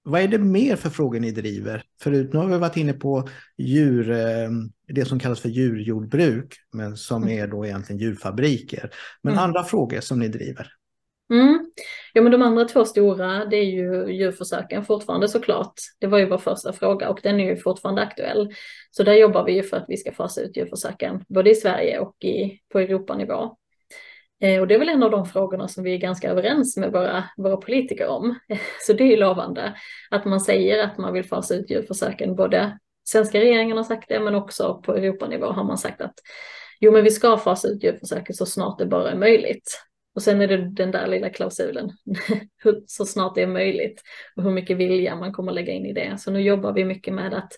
vad 0.04 0.22
är 0.22 0.28
det 0.28 0.38
mer 0.38 0.76
för 0.76 0.90
frågor 0.90 1.20
ni 1.20 1.32
driver? 1.32 1.84
Förut 2.02 2.34
nu 2.34 2.40
har 2.40 2.48
vi 2.48 2.58
varit 2.58 2.78
inne 2.78 2.94
på 2.94 3.30
djur, 3.58 4.12
eh, 4.12 4.50
det 4.88 5.06
som 5.06 5.20
kallas 5.20 5.40
för 5.40 5.50
djurjordbruk, 5.50 6.56
men 6.74 6.98
som 6.98 7.24
mm. 7.24 7.44
är 7.44 7.48
då 7.48 7.66
egentligen 7.66 8.02
djurfabriker. 8.02 8.90
Men 9.22 9.34
mm. 9.34 9.44
andra 9.44 9.64
frågor 9.64 10.00
som 10.00 10.20
ni 10.20 10.28
driver? 10.28 10.72
Mm. 11.30 11.72
Ja 12.14 12.22
men 12.22 12.32
de 12.32 12.42
andra 12.42 12.66
två 12.66 12.86
stora 12.86 13.46
det 13.46 13.56
är 13.58 13.64
ju 13.64 14.14
djurförsöken 14.14 14.86
fortfarande 14.86 15.28
såklart. 15.28 15.74
Det 16.00 16.08
var 16.08 16.20
ju 16.20 16.26
vår 16.26 16.38
första 16.38 16.74
fråga 16.74 17.10
och 17.10 17.20
den 17.24 17.40
är 17.40 17.46
ju 17.46 17.58
fortfarande 17.58 18.02
aktuell. 18.02 18.54
Så 18.92 19.04
där 19.04 19.14
jobbar 19.14 19.44
vi 19.44 19.54
ju 19.54 19.64
för 19.64 19.78
att 19.78 19.86
vi 19.88 19.98
ska 19.98 20.12
fasa 20.12 20.42
ut 20.42 20.58
djurförsöken 20.58 21.24
både 21.28 21.50
i 21.50 21.56
Sverige 21.56 22.00
och 22.00 22.24
i, 22.24 22.60
på 22.72 22.80
Europanivå. 22.80 23.58
Eh, 24.42 24.62
och 24.62 24.68
det 24.68 24.76
är 24.76 24.80
väl 24.80 24.90
en 24.90 25.04
av 25.04 25.12
de 25.12 25.26
frågorna 25.26 25.68
som 25.68 25.84
vi 25.84 25.94
är 25.94 25.98
ganska 25.98 26.30
överens 26.30 26.78
med 26.78 26.92
våra, 26.92 27.24
våra 27.38 27.58
politiker 27.58 28.08
om. 28.08 28.40
Så 28.82 28.94
det 28.94 29.04
är 29.04 29.08
ju 29.08 29.18
lovande 29.18 29.74
att 30.10 30.26
man 30.26 30.40
säger 30.40 30.84
att 30.84 30.98
man 30.98 31.14
vill 31.14 31.26
fasa 31.26 31.56
ut 31.56 31.72
djurförsöken. 31.72 32.36
Både 32.36 32.80
svenska 33.04 33.40
regeringen 33.40 33.78
har 33.78 33.84
sagt 33.84 34.10
det 34.10 34.20
men 34.20 34.36
också 34.36 34.82
på 34.86 34.96
Europanivå 34.96 35.46
har 35.46 35.64
man 35.64 35.78
sagt 35.78 36.02
att 36.02 36.14
jo 36.80 36.92
men 36.92 37.04
vi 37.04 37.12
ska 37.12 37.38
fasa 37.38 37.68
ut 37.68 37.84
djurförsöken 37.84 38.36
så 38.36 38.46
snart 38.46 38.80
det 38.80 38.86
bara 38.86 39.12
är 39.12 39.18
möjligt. 39.18 39.89
Och 40.20 40.24
sen 40.24 40.42
är 40.42 40.48
det 40.48 40.58
den 40.58 40.92
där 40.92 41.08
lilla 41.08 41.30
klausulen, 41.30 41.92
så 42.86 43.06
snart 43.06 43.36
det 43.36 43.42
är 43.42 43.48
möjligt 43.48 44.02
och 44.36 44.44
hur 44.44 44.52
mycket 44.52 44.78
vilja 44.78 45.16
man 45.16 45.34
kommer 45.34 45.52
lägga 45.52 45.74
in 45.74 45.86
i 45.86 45.94
det. 45.94 46.18
Så 46.18 46.32
nu 46.32 46.42
jobbar 46.42 46.74
vi 46.74 46.86
mycket 46.86 47.14
med 47.14 47.34
att 47.34 47.52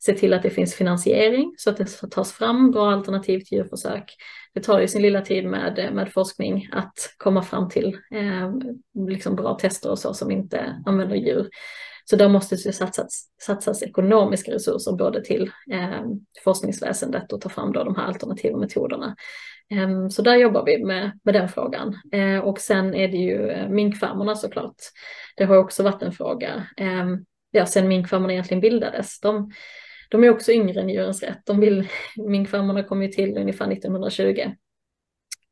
se 0.00 0.12
till 0.12 0.34
att 0.34 0.42
det 0.42 0.50
finns 0.50 0.74
finansiering 0.74 1.54
så 1.56 1.70
att 1.70 1.76
det 1.76 2.10
tas 2.10 2.32
fram 2.32 2.70
bra 2.70 2.92
alternativ 2.92 3.40
till 3.40 3.58
djurförsök. 3.58 4.14
Det 4.54 4.60
tar 4.60 4.80
ju 4.80 4.88
sin 4.88 5.02
lilla 5.02 5.20
tid 5.20 5.44
med, 5.44 5.90
med 5.92 6.12
forskning 6.12 6.68
att 6.72 7.14
komma 7.16 7.42
fram 7.42 7.68
till 7.68 7.98
eh, 8.14 8.52
liksom 9.08 9.36
bra 9.36 9.54
tester 9.54 9.90
och 9.90 9.98
så 9.98 10.14
som 10.14 10.30
inte 10.30 10.82
använder 10.86 11.16
djur. 11.16 11.48
Så 12.04 12.16
där 12.16 12.28
måste 12.28 12.56
det 12.56 12.72
satsas, 12.72 13.28
satsas 13.42 13.82
ekonomiska 13.82 14.52
resurser 14.52 14.92
både 14.92 15.24
till 15.24 15.50
eh, 15.72 16.02
forskningsväsendet 16.44 17.32
och 17.32 17.40
ta 17.40 17.48
fram 17.48 17.72
då 17.72 17.84
de 17.84 17.96
här 17.96 18.06
alternativa 18.06 18.58
metoderna. 18.58 19.16
Ehm, 19.72 20.10
så 20.10 20.22
där 20.22 20.36
jobbar 20.36 20.64
vi 20.64 20.84
med, 20.84 21.18
med 21.22 21.34
den 21.34 21.48
frågan. 21.48 21.98
Eh, 22.12 22.38
och 22.38 22.58
sen 22.58 22.94
är 22.94 23.08
det 23.08 23.16
ju 23.16 23.48
eh, 23.48 23.68
minkfarmerna 23.68 24.34
såklart. 24.34 24.76
Det 25.36 25.44
har 25.44 25.56
också 25.56 25.82
varit 25.82 26.02
en 26.02 26.12
fråga. 26.12 26.66
Ehm, 26.76 27.24
ja, 27.50 27.66
sen 27.66 27.88
minkfarmerna 27.88 28.32
egentligen 28.32 28.60
bildades. 28.60 29.20
De, 29.20 29.50
de 30.10 30.24
är 30.24 30.30
också 30.30 30.52
yngre 30.52 30.80
än 30.80 30.88
Djurens 30.88 31.22
Rätt. 31.22 31.40
De 31.46 31.60
vill, 31.60 31.88
minkfarmerna 32.16 32.82
kom 32.82 33.02
ju 33.02 33.08
till 33.08 33.38
ungefär 33.38 33.72
1920. 33.72 34.50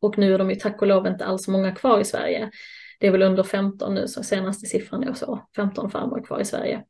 Och 0.00 0.18
nu 0.18 0.34
är 0.34 0.38
de 0.38 0.50
ju 0.50 0.56
tack 0.56 0.82
och 0.82 0.88
lov 0.88 1.06
inte 1.06 1.24
alls 1.24 1.48
många 1.48 1.72
kvar 1.74 2.00
i 2.00 2.04
Sverige 2.04 2.50
det 3.00 3.06
är 3.06 3.10
väl 3.10 3.22
under 3.22 3.42
15 3.42 3.94
nu, 3.94 4.08
så 4.08 4.22
senaste 4.22 4.66
siffran 4.66 5.02
är 5.02 5.12
så, 5.12 5.48
15 5.56 5.90
farmar 5.90 6.22
kvar 6.22 6.40
i 6.40 6.44
Sverige. 6.44 6.84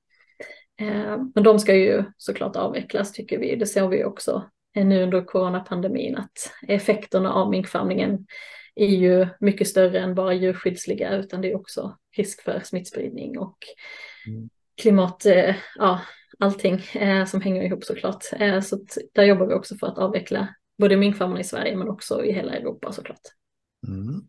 Ehm, 0.80 1.32
men 1.34 1.44
de 1.44 1.58
ska 1.58 1.74
ju 1.74 2.04
såklart 2.16 2.56
avvecklas 2.56 3.12
tycker 3.12 3.38
vi. 3.38 3.56
Det 3.56 3.66
ser 3.66 3.88
vi 3.88 4.04
också 4.04 4.50
nu 4.74 5.02
under 5.02 5.24
coronapandemin 5.24 6.16
att 6.16 6.52
effekterna 6.68 7.33
av 7.33 7.50
minkfarmningen 7.50 8.26
är 8.74 8.87
ju 8.87 9.26
mycket 9.40 9.68
större 9.68 9.98
än 9.98 10.14
bara 10.14 10.35
djurskyddsliga 10.35 11.16
utan 11.16 11.40
det 11.40 11.50
är 11.50 11.56
också 11.56 11.96
risk 12.16 12.42
för 12.42 12.61
smittspridning 12.64 13.38
och 13.38 13.59
mm. 14.26 14.50
klimat, 14.83 15.26
eh, 15.26 15.54
ja 15.74 16.00
allting 16.38 16.80
eh, 16.94 17.24
som 17.24 17.40
hänger 17.40 17.62
ihop 17.62 17.85
såklart. 17.85 18.24
Så 18.62 18.78
där 19.12 19.24
jobbar 19.24 19.46
vi 19.46 19.54
också 19.54 19.76
för 19.76 19.87
att 19.87 19.98
avveckla 19.98 20.48
både 20.78 20.96
minkfarmarna 20.96 21.40
i 21.40 21.44
Sverige 21.44 21.76
men 21.76 21.88
också 21.88 22.24
i 22.24 22.33
hela 22.33 22.52
Europa 22.54 22.92
såklart. 22.92 23.20
Mm. 23.88 24.20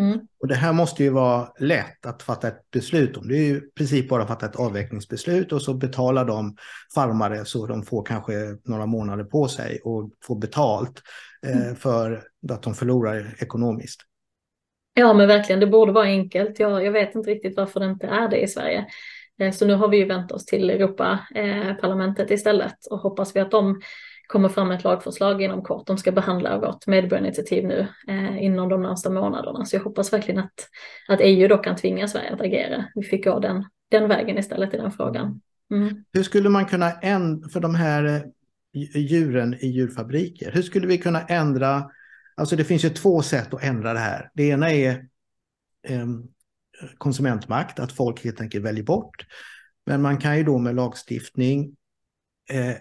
Mm. 0.00 0.20
Och 0.40 0.48
det 0.48 0.54
här 0.54 0.72
måste 0.72 1.04
ju 1.04 1.10
vara 1.10 1.48
lätt 1.58 2.06
att 2.06 2.22
fatta 2.22 2.48
ett 2.48 2.70
beslut 2.70 3.16
om. 3.16 3.28
Det 3.28 3.34
är 3.34 3.42
ju 3.42 3.56
i 3.56 3.70
princip 3.76 4.08
bara 4.08 4.22
att 4.22 4.28
fatta 4.28 4.46
ett 4.46 4.56
avvecklingsbeslut 4.56 5.52
och 5.52 5.62
så 5.62 5.74
betalar 5.74 6.24
de 6.24 6.56
farmare 6.94 7.44
så 7.44 7.66
de 7.66 7.82
får 7.82 8.04
kanske 8.04 8.32
några 8.64 8.86
månader 8.86 9.24
på 9.24 9.48
sig 9.48 9.80
och 9.84 10.10
får 10.24 10.36
betalt 10.36 11.02
eh, 11.46 11.62
mm. 11.62 11.76
för 11.76 12.22
att 12.50 12.62
de 12.62 12.74
förlorar 12.74 13.34
ekonomiskt. 13.38 14.00
Ja 14.94 15.14
men 15.14 15.28
verkligen, 15.28 15.60
det 15.60 15.66
borde 15.66 15.92
vara 15.92 16.04
enkelt. 16.04 16.60
Jag, 16.60 16.84
jag 16.84 16.92
vet 16.92 17.14
inte 17.14 17.30
riktigt 17.30 17.56
varför 17.56 17.80
det 17.80 17.86
inte 17.86 18.06
är 18.06 18.28
det 18.28 18.40
i 18.40 18.48
Sverige. 18.48 18.86
Eh, 19.40 19.52
så 19.52 19.66
nu 19.66 19.74
har 19.74 19.88
vi 19.88 19.96
ju 19.96 20.04
vänt 20.04 20.32
oss 20.32 20.46
till 20.46 20.70
Europaparlamentet 20.70 22.30
istället 22.30 22.86
och 22.90 22.98
hoppas 22.98 23.36
vi 23.36 23.40
att 23.40 23.50
de 23.50 23.80
kommer 24.30 24.48
fram 24.48 24.68
med 24.68 24.78
ett 24.78 24.84
lagförslag 24.84 25.42
inom 25.42 25.62
kort. 25.62 25.86
De 25.86 25.98
ska 25.98 26.12
behandla 26.12 26.58
vårt 26.58 26.86
medborgarinitiativ 26.86 27.66
nu 27.66 27.88
eh, 28.08 28.44
inom 28.44 28.68
de 28.68 28.82
närmsta 28.82 29.10
månaderna. 29.10 29.64
Så 29.64 29.76
jag 29.76 29.80
hoppas 29.84 30.12
verkligen 30.12 30.40
att, 30.40 30.68
att 31.08 31.20
EU 31.22 31.48
då 31.48 31.58
kan 31.58 31.76
tvinga 31.76 32.08
Sverige 32.08 32.34
att 32.34 32.40
agera. 32.40 32.84
Vi 32.94 33.02
fick 33.02 33.24
gå 33.24 33.38
den, 33.38 33.64
den 33.90 34.08
vägen 34.08 34.38
istället 34.38 34.74
i 34.74 34.76
den 34.76 34.92
frågan. 34.92 35.40
Mm. 35.70 36.04
Hur 36.12 36.22
skulle 36.22 36.48
man 36.48 36.66
kunna 36.66 36.92
ändra 36.92 37.48
för 37.48 37.60
de 37.60 37.74
här 37.74 38.04
eh, 38.04 39.00
djuren 39.00 39.54
i 39.54 39.66
djurfabriker? 39.66 40.52
Hur 40.52 40.62
skulle 40.62 40.86
vi 40.86 40.98
kunna 40.98 41.22
ändra? 41.22 41.90
Alltså 42.36 42.56
det 42.56 42.64
finns 42.64 42.84
ju 42.84 42.90
två 42.90 43.22
sätt 43.22 43.54
att 43.54 43.64
ändra 43.64 43.92
det 43.92 43.98
här. 43.98 44.30
Det 44.34 44.48
ena 44.48 44.70
är 44.70 44.90
eh, 45.88 46.06
konsumentmakt, 46.98 47.78
att 47.78 47.92
folk 47.92 48.24
helt 48.24 48.40
enkelt 48.40 48.64
väljer 48.64 48.84
bort. 48.84 49.26
Men 49.86 50.02
man 50.02 50.18
kan 50.18 50.38
ju 50.38 50.44
då 50.44 50.58
med 50.58 50.74
lagstiftning 50.74 51.76
eh, 52.50 52.76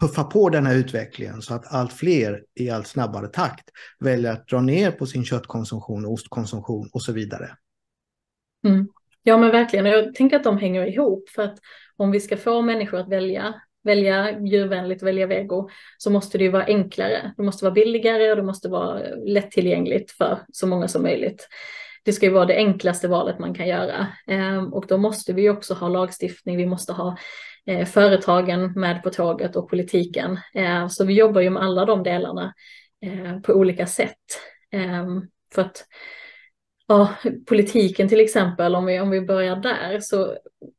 puffa 0.00 0.24
på 0.24 0.48
den 0.48 0.66
här 0.66 0.76
utvecklingen 0.76 1.42
så 1.42 1.54
att 1.54 1.74
allt 1.74 1.92
fler 1.92 2.42
i 2.54 2.70
allt 2.70 2.86
snabbare 2.86 3.28
takt 3.28 3.70
väljer 3.98 4.32
att 4.32 4.48
dra 4.48 4.60
ner 4.60 4.90
på 4.90 5.06
sin 5.06 5.24
köttkonsumtion, 5.24 6.06
ostkonsumtion 6.06 6.88
och 6.92 7.02
så 7.02 7.12
vidare. 7.12 7.50
Mm. 8.66 8.88
Ja 9.22 9.38
men 9.38 9.50
verkligen, 9.50 9.86
jag 9.86 10.14
tänker 10.14 10.36
att 10.36 10.44
de 10.44 10.58
hänger 10.58 10.86
ihop 10.86 11.28
för 11.28 11.42
att 11.42 11.58
om 11.96 12.10
vi 12.10 12.20
ska 12.20 12.36
få 12.36 12.62
människor 12.62 12.98
att 12.98 13.08
välja 13.08 13.54
välja 13.84 14.40
djurvänligt, 14.40 15.02
välja 15.02 15.26
vego, 15.26 15.68
så 15.98 16.10
måste 16.10 16.38
det 16.38 16.44
ju 16.44 16.50
vara 16.50 16.64
enklare. 16.64 17.34
Det 17.36 17.42
måste 17.42 17.64
vara 17.64 17.74
billigare 17.74 18.30
och 18.30 18.36
det 18.36 18.42
måste 18.42 18.68
vara 18.68 19.00
lättillgängligt 19.26 20.10
för 20.10 20.38
så 20.52 20.66
många 20.66 20.88
som 20.88 21.02
möjligt. 21.02 21.48
Det 22.04 22.12
ska 22.12 22.26
ju 22.26 22.32
vara 22.32 22.46
det 22.46 22.56
enklaste 22.56 23.08
valet 23.08 23.38
man 23.38 23.54
kan 23.54 23.68
göra. 23.68 24.06
Ehm, 24.26 24.72
och 24.72 24.84
då 24.88 24.96
måste 24.96 25.32
vi 25.32 25.50
också 25.50 25.74
ha 25.74 25.88
lagstiftning, 25.88 26.56
vi 26.56 26.66
måste 26.66 26.92
ha 26.92 27.16
Eh, 27.66 27.86
företagen 27.86 28.72
med 28.76 29.02
på 29.02 29.10
tåget 29.10 29.56
och 29.56 29.70
politiken. 29.70 30.38
Eh, 30.54 30.88
så 30.88 31.04
vi 31.04 31.14
jobbar 31.14 31.40
ju 31.40 31.50
med 31.50 31.62
alla 31.62 31.84
de 31.84 32.02
delarna 32.02 32.54
eh, 33.02 33.40
på 33.40 33.52
olika 33.52 33.86
sätt. 33.86 34.16
Eh, 34.72 35.06
för 35.54 35.62
att 35.62 35.84
ja, 36.88 37.14
politiken 37.48 38.08
till 38.08 38.20
exempel, 38.20 38.74
om 38.74 38.86
vi, 38.86 39.00
om 39.00 39.10
vi 39.10 39.20
börjar 39.20 39.56
där, 39.56 40.00
så 40.00 40.36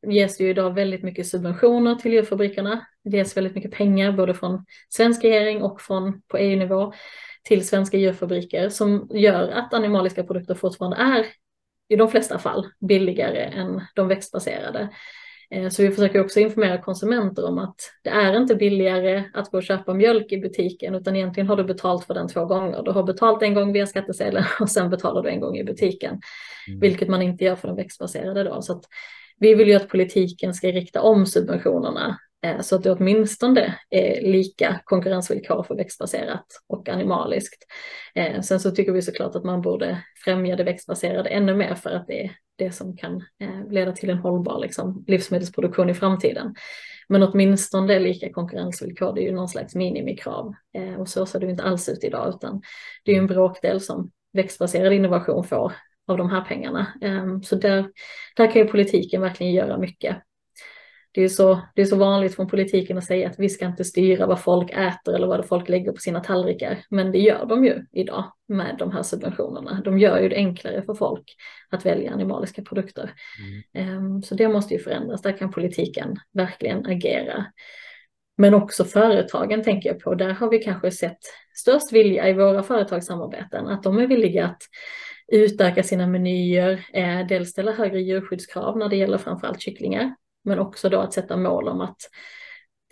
ges 0.07 0.37
det 0.37 0.43
ju 0.43 0.49
idag 0.49 0.73
väldigt 0.73 1.03
mycket 1.03 1.27
subventioner 1.27 1.95
till 1.95 2.13
djurfabrikerna. 2.13 2.85
Det 3.03 3.17
ges 3.17 3.37
väldigt 3.37 3.55
mycket 3.55 3.71
pengar 3.71 4.11
både 4.11 4.33
från 4.33 4.65
svensk 4.89 5.23
regering 5.23 5.63
och 5.63 5.81
från 5.81 6.21
på 6.21 6.37
EU-nivå 6.37 6.93
till 7.43 7.67
svenska 7.67 7.97
djurfabriker 7.97 8.69
som 8.69 9.07
gör 9.11 9.49
att 9.49 9.73
animaliska 9.73 10.23
produkter 10.23 10.55
fortfarande 10.55 10.97
är 10.97 11.25
i 11.89 11.95
de 11.95 12.11
flesta 12.11 12.39
fall 12.39 12.67
billigare 12.79 13.43
än 13.43 13.81
de 13.95 14.07
växtbaserade. 14.07 14.89
Eh, 15.51 15.69
så 15.69 15.83
vi 15.83 15.91
försöker 15.91 16.19
också 16.19 16.39
informera 16.39 16.81
konsumenter 16.81 17.45
om 17.45 17.57
att 17.57 17.75
det 18.03 18.09
är 18.09 18.37
inte 18.37 18.55
billigare 18.55 19.23
att 19.33 19.51
gå 19.51 19.57
och 19.57 19.63
köpa 19.63 19.93
mjölk 19.93 20.31
i 20.31 20.37
butiken 20.37 20.95
utan 20.95 21.15
egentligen 21.15 21.47
har 21.47 21.55
du 21.55 21.63
betalt 21.63 22.05
för 22.05 22.13
den 22.13 22.27
två 22.27 22.45
gånger. 22.45 22.83
Du 22.83 22.91
har 22.91 23.03
betalt 23.03 23.43
en 23.43 23.53
gång 23.53 23.73
via 23.73 23.87
skattesedeln 23.87 24.45
och 24.59 24.69
sen 24.69 24.89
betalar 24.89 25.23
du 25.23 25.29
en 25.29 25.41
gång 25.41 25.57
i 25.57 25.63
butiken. 25.63 26.19
Mm. 26.67 26.79
Vilket 26.79 27.07
man 27.07 27.21
inte 27.21 27.43
gör 27.43 27.55
för 27.55 27.67
de 27.67 27.77
växtbaserade 27.77 28.43
då. 28.43 28.61
Så 28.61 28.81
vi 29.39 29.53
vill 29.55 29.67
ju 29.67 29.73
att 29.73 29.89
politiken 29.89 30.53
ska 30.53 30.67
rikta 30.67 31.01
om 31.01 31.25
subventionerna 31.25 32.17
Eh, 32.45 32.61
så 32.61 32.75
att 32.75 32.83
det 32.83 32.91
åtminstone 32.91 33.75
är 33.89 34.21
lika 34.21 34.81
konkurrensvillkor 34.83 35.63
för 35.63 35.75
växtbaserat 35.75 36.45
och 36.67 36.89
animaliskt. 36.89 37.65
Eh, 38.15 38.41
sen 38.41 38.59
så 38.59 38.71
tycker 38.71 38.91
vi 38.91 39.01
såklart 39.01 39.35
att 39.35 39.43
man 39.43 39.61
borde 39.61 40.03
främja 40.25 40.55
det 40.55 40.63
växtbaserade 40.63 41.29
ännu 41.29 41.55
mer 41.55 41.75
för 41.75 41.89
att 41.89 42.07
det 42.07 42.31
det 42.63 42.71
som 42.71 42.97
kan 42.97 43.15
eh, 43.15 43.69
leda 43.69 43.91
till 43.91 44.09
en 44.09 44.17
hållbar 44.17 44.59
liksom, 44.59 45.05
livsmedelsproduktion 45.07 45.89
i 45.89 45.93
framtiden. 45.93 46.55
Men 47.09 47.23
åtminstone 47.23 47.99
lika 47.99 48.33
konkurrensvillkor, 48.33 49.13
det 49.13 49.21
är 49.21 49.25
ju 49.25 49.35
någon 49.35 49.49
slags 49.49 49.75
minimikrav. 49.75 50.53
Och 50.97 51.09
så 51.09 51.25
ser 51.25 51.39
det 51.39 51.49
inte 51.49 51.63
alls 51.63 51.89
ut 51.89 52.03
idag, 52.03 52.33
utan 52.35 52.61
det 53.05 53.11
är 53.11 53.15
ju 53.15 53.19
en 53.19 53.27
bråkdel 53.27 53.81
som 53.81 54.11
växtbaserad 54.33 54.93
innovation 54.93 55.43
får 55.43 55.73
av 56.07 56.17
de 56.17 56.29
här 56.29 56.41
pengarna. 56.41 56.87
Så 57.43 57.55
där, 57.55 57.89
där 58.35 58.51
kan 58.51 58.61
ju 58.61 58.67
politiken 58.67 59.21
verkligen 59.21 59.53
göra 59.53 59.77
mycket 59.77 60.17
det 61.13 61.23
är, 61.23 61.29
så, 61.29 61.61
det 61.75 61.81
är 61.81 61.85
så 61.85 61.95
vanligt 61.95 62.35
från 62.35 62.47
politiken 62.47 62.97
att 62.97 63.03
säga 63.03 63.29
att 63.29 63.39
vi 63.39 63.49
ska 63.49 63.65
inte 63.65 63.83
styra 63.83 64.25
vad 64.25 64.41
folk 64.41 64.71
äter 64.71 65.15
eller 65.15 65.27
vad 65.27 65.45
folk 65.45 65.69
lägger 65.69 65.91
på 65.91 65.97
sina 65.97 66.19
tallrikar. 66.19 66.77
Men 66.89 67.11
det 67.11 67.19
gör 67.19 67.45
de 67.45 67.65
ju 67.65 67.85
idag 67.91 68.31
med 68.47 68.75
de 68.79 68.91
här 68.91 69.03
subventionerna. 69.03 69.81
De 69.85 69.99
gör 69.99 70.19
ju 70.19 70.29
det 70.29 70.35
enklare 70.35 70.81
för 70.81 70.93
folk 70.93 71.35
att 71.69 71.85
välja 71.85 72.11
animaliska 72.11 72.61
produkter. 72.61 73.13
Mm. 73.75 73.97
Um, 73.97 74.21
så 74.23 74.35
det 74.35 74.47
måste 74.47 74.73
ju 74.73 74.79
förändras. 74.79 75.21
Där 75.21 75.37
kan 75.37 75.51
politiken 75.51 76.15
verkligen 76.33 76.85
agera. 76.85 77.45
Men 78.37 78.53
också 78.53 78.83
företagen 78.83 79.63
tänker 79.63 79.89
jag 79.89 79.99
på. 79.99 80.15
Där 80.15 80.29
har 80.29 80.49
vi 80.49 80.59
kanske 80.59 80.91
sett 80.91 81.19
störst 81.53 81.93
vilja 81.93 82.29
i 82.29 82.33
våra 82.33 82.63
företagssamarbeten. 82.63 83.67
Att 83.67 83.83
de 83.83 83.99
är 83.99 84.07
villiga 84.07 84.45
att 84.45 84.61
utöka 85.31 85.83
sina 85.83 86.07
menyer, 86.07 86.85
eh, 86.93 87.27
dels 87.27 87.49
ställa 87.49 87.71
högre 87.71 88.01
djurskyddskrav 88.01 88.77
när 88.77 88.89
det 88.89 88.95
gäller 88.95 89.17
framförallt 89.17 89.61
kycklingar 89.61 90.15
men 90.43 90.59
också 90.59 90.89
då 90.89 90.99
att 90.99 91.13
sätta 91.13 91.37
mål 91.37 91.67
om 91.67 91.81
att 91.81 91.97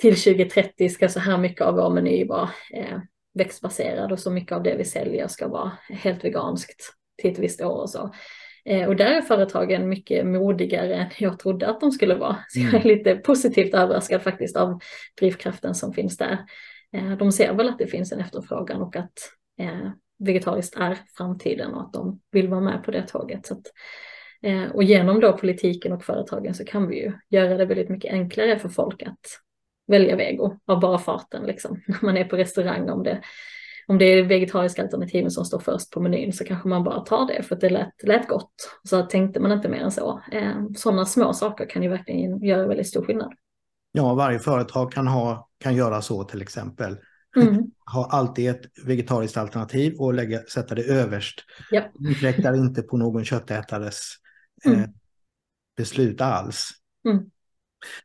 till 0.01 0.15
2030 0.15 0.89
ska 0.89 1.09
så 1.09 1.19
här 1.19 1.37
mycket 1.37 1.61
av 1.61 1.75
vår 1.75 1.89
meny 1.89 2.25
vara 2.25 2.49
eh, 2.73 2.99
växtbaserad 3.33 4.11
och 4.11 4.19
så 4.19 4.31
mycket 4.31 4.51
av 4.51 4.63
det 4.63 4.75
vi 4.77 4.85
säljer 4.85 5.27
ska 5.27 5.47
vara 5.47 5.71
helt 5.89 6.23
veganskt 6.23 6.93
till 7.21 7.31
ett 7.31 7.39
visst 7.39 7.61
år 7.61 7.81
och 7.81 7.89
så. 7.89 8.13
Eh, 8.65 8.87
och 8.87 8.95
där 8.95 9.05
är 9.05 9.21
företagen 9.21 9.89
mycket 9.89 10.25
modigare 10.25 10.95
än 10.95 11.09
jag 11.17 11.39
trodde 11.39 11.67
att 11.67 11.79
de 11.79 11.91
skulle 11.91 12.15
vara. 12.15 12.37
Så 12.47 12.59
jag 12.59 12.73
är 12.73 12.75
mm. 12.75 12.87
lite 12.87 13.15
positivt 13.15 13.73
överraskad 13.73 14.21
faktiskt 14.21 14.57
av 14.57 14.79
drivkraften 15.19 15.75
som 15.75 15.93
finns 15.93 16.17
där. 16.17 16.37
Eh, 16.93 17.17
de 17.17 17.31
ser 17.31 17.53
väl 17.53 17.69
att 17.69 17.77
det 17.77 17.87
finns 17.87 18.11
en 18.11 18.19
efterfrågan 18.19 18.81
och 18.81 18.95
att 18.95 19.13
eh, 19.59 19.89
vegetariskt 20.19 20.77
är 20.77 20.97
framtiden 21.17 21.73
och 21.73 21.81
att 21.81 21.93
de 21.93 22.19
vill 22.31 22.47
vara 22.47 22.61
med 22.61 22.83
på 22.83 22.91
det 22.91 23.07
tåget. 23.07 23.45
Så 23.45 23.53
att, 23.53 23.65
och 24.73 24.83
genom 24.83 25.19
då 25.19 25.37
politiken 25.37 25.93
och 25.93 26.03
företagen 26.03 26.53
så 26.53 26.65
kan 26.65 26.87
vi 26.87 27.03
ju 27.03 27.13
göra 27.29 27.57
det 27.57 27.65
väldigt 27.65 27.89
mycket 27.89 28.13
enklare 28.13 28.59
för 28.59 28.69
folk 28.69 29.03
att 29.03 29.19
välja 29.87 30.15
vego 30.15 30.59
av 30.65 30.79
bara 30.79 30.97
farten 30.97 31.43
liksom. 31.43 31.81
När 31.87 31.97
man 32.01 32.17
är 32.17 32.23
på 32.23 32.35
restaurang 32.35 32.89
om 32.89 33.03
det, 33.03 33.21
om 33.87 33.97
det 33.97 34.05
är 34.05 34.23
vegetariska 34.23 34.81
alternativen 34.81 35.31
som 35.31 35.45
står 35.45 35.59
först 35.59 35.91
på 35.91 36.01
menyn 36.01 36.33
så 36.33 36.43
kanske 36.43 36.67
man 36.67 36.83
bara 36.83 36.99
tar 36.99 37.27
det 37.27 37.43
för 37.43 37.55
att 37.55 37.61
det 37.61 37.69
lät, 37.69 38.03
lät 38.03 38.27
gott. 38.27 38.53
Så 38.83 39.01
tänkte 39.01 39.39
man 39.39 39.51
inte 39.51 39.69
mer 39.69 39.79
än 39.79 39.91
så. 39.91 40.21
Eh, 40.31 40.55
sådana 40.77 41.05
små 41.05 41.33
saker 41.33 41.69
kan 41.69 41.83
ju 41.83 41.89
verkligen 41.89 42.43
göra 42.43 42.67
väldigt 42.67 42.87
stor 42.87 43.05
skillnad. 43.05 43.33
Ja, 43.91 44.13
varje 44.13 44.39
företag 44.39 44.91
kan, 44.91 45.07
ha, 45.07 45.49
kan 45.59 45.75
göra 45.75 46.01
så 46.01 46.23
till 46.23 46.41
exempel. 46.41 46.97
Mm. 47.35 47.63
Ha 47.91 48.07
alltid 48.11 48.49
ett 48.49 48.61
vegetariskt 48.85 49.37
alternativ 49.37 49.93
och 49.99 50.13
lägga, 50.13 50.39
sätta 50.39 50.75
det 50.75 50.83
överst. 50.83 51.43
Ja. 51.71 51.81
Inkräktar 52.07 52.53
inte 52.53 52.81
på 52.81 52.97
någon 52.97 53.25
köttätares 53.25 54.15
mm. 54.65 54.79
eh, 54.79 54.89
beslut 55.77 56.21
alls. 56.21 56.69
Mm. 57.09 57.23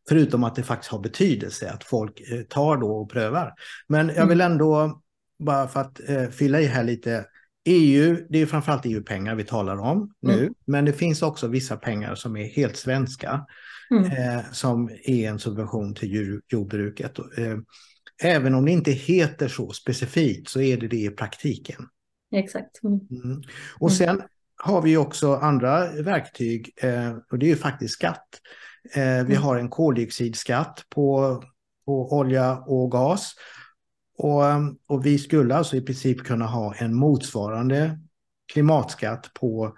Förutom 0.08 0.44
att 0.44 0.54
det 0.54 0.62
faktiskt 0.62 0.92
har 0.92 0.98
betydelse 0.98 1.70
att 1.70 1.84
folk 1.84 2.20
eh, 2.20 2.42
tar 2.42 2.76
då 2.76 2.90
och 2.90 3.10
prövar. 3.10 3.52
Men 3.88 4.08
jag 4.08 4.26
vill 4.26 4.40
mm. 4.40 4.52
ändå, 4.52 5.02
bara 5.38 5.68
för 5.68 5.80
att 5.80 6.08
eh, 6.08 6.28
fylla 6.28 6.60
i 6.60 6.66
här 6.66 6.84
lite, 6.84 7.26
EU, 7.64 8.26
det 8.28 8.38
är 8.38 8.46
framförallt 8.46 8.86
EU-pengar 8.86 9.34
vi 9.34 9.44
talar 9.44 9.76
om 9.76 10.14
nu, 10.20 10.38
mm. 10.38 10.54
men 10.66 10.84
det 10.84 10.92
finns 10.92 11.22
också 11.22 11.48
vissa 11.48 11.76
pengar 11.76 12.14
som 12.14 12.36
är 12.36 12.44
helt 12.44 12.76
svenska, 12.76 13.46
mm. 13.90 14.04
eh, 14.04 14.44
som 14.52 14.90
är 15.04 15.28
en 15.28 15.38
subvention 15.38 15.94
till 15.94 16.12
djur, 16.12 16.42
jordbruket. 16.48 17.18
Eh, 17.18 17.58
även 18.22 18.54
om 18.54 18.64
det 18.64 18.70
inte 18.70 18.90
heter 18.90 19.48
så 19.48 19.72
specifikt 19.72 20.48
så 20.48 20.60
är 20.60 20.76
det 20.76 20.88
det 20.88 20.96
i 20.96 21.10
praktiken. 21.10 21.88
Exakt. 22.34 22.82
Mm. 22.82 23.00
mm. 23.24 23.42
Och 23.78 23.92
sen 23.92 24.22
har 24.64 24.82
vi 24.82 24.96
också 24.96 25.34
andra 25.34 25.92
verktyg 25.92 26.70
eh, 26.76 27.16
och 27.30 27.38
det 27.38 27.46
är 27.46 27.50
ju 27.50 27.56
faktiskt 27.56 27.94
skatt. 27.94 28.40
Eh, 28.92 29.02
vi 29.02 29.34
mm. 29.34 29.42
har 29.42 29.56
en 29.56 29.68
koldioxidskatt 29.68 30.84
på, 30.88 31.42
på 31.86 32.12
olja 32.12 32.58
och 32.58 32.90
gas. 32.90 33.34
Och, 34.18 34.42
och 34.86 35.06
vi 35.06 35.18
skulle 35.18 35.56
alltså 35.56 35.76
i 35.76 35.80
princip 35.80 36.24
kunna 36.24 36.46
ha 36.46 36.74
en 36.74 36.94
motsvarande 36.94 38.00
klimatskatt 38.52 39.30
på, 39.34 39.76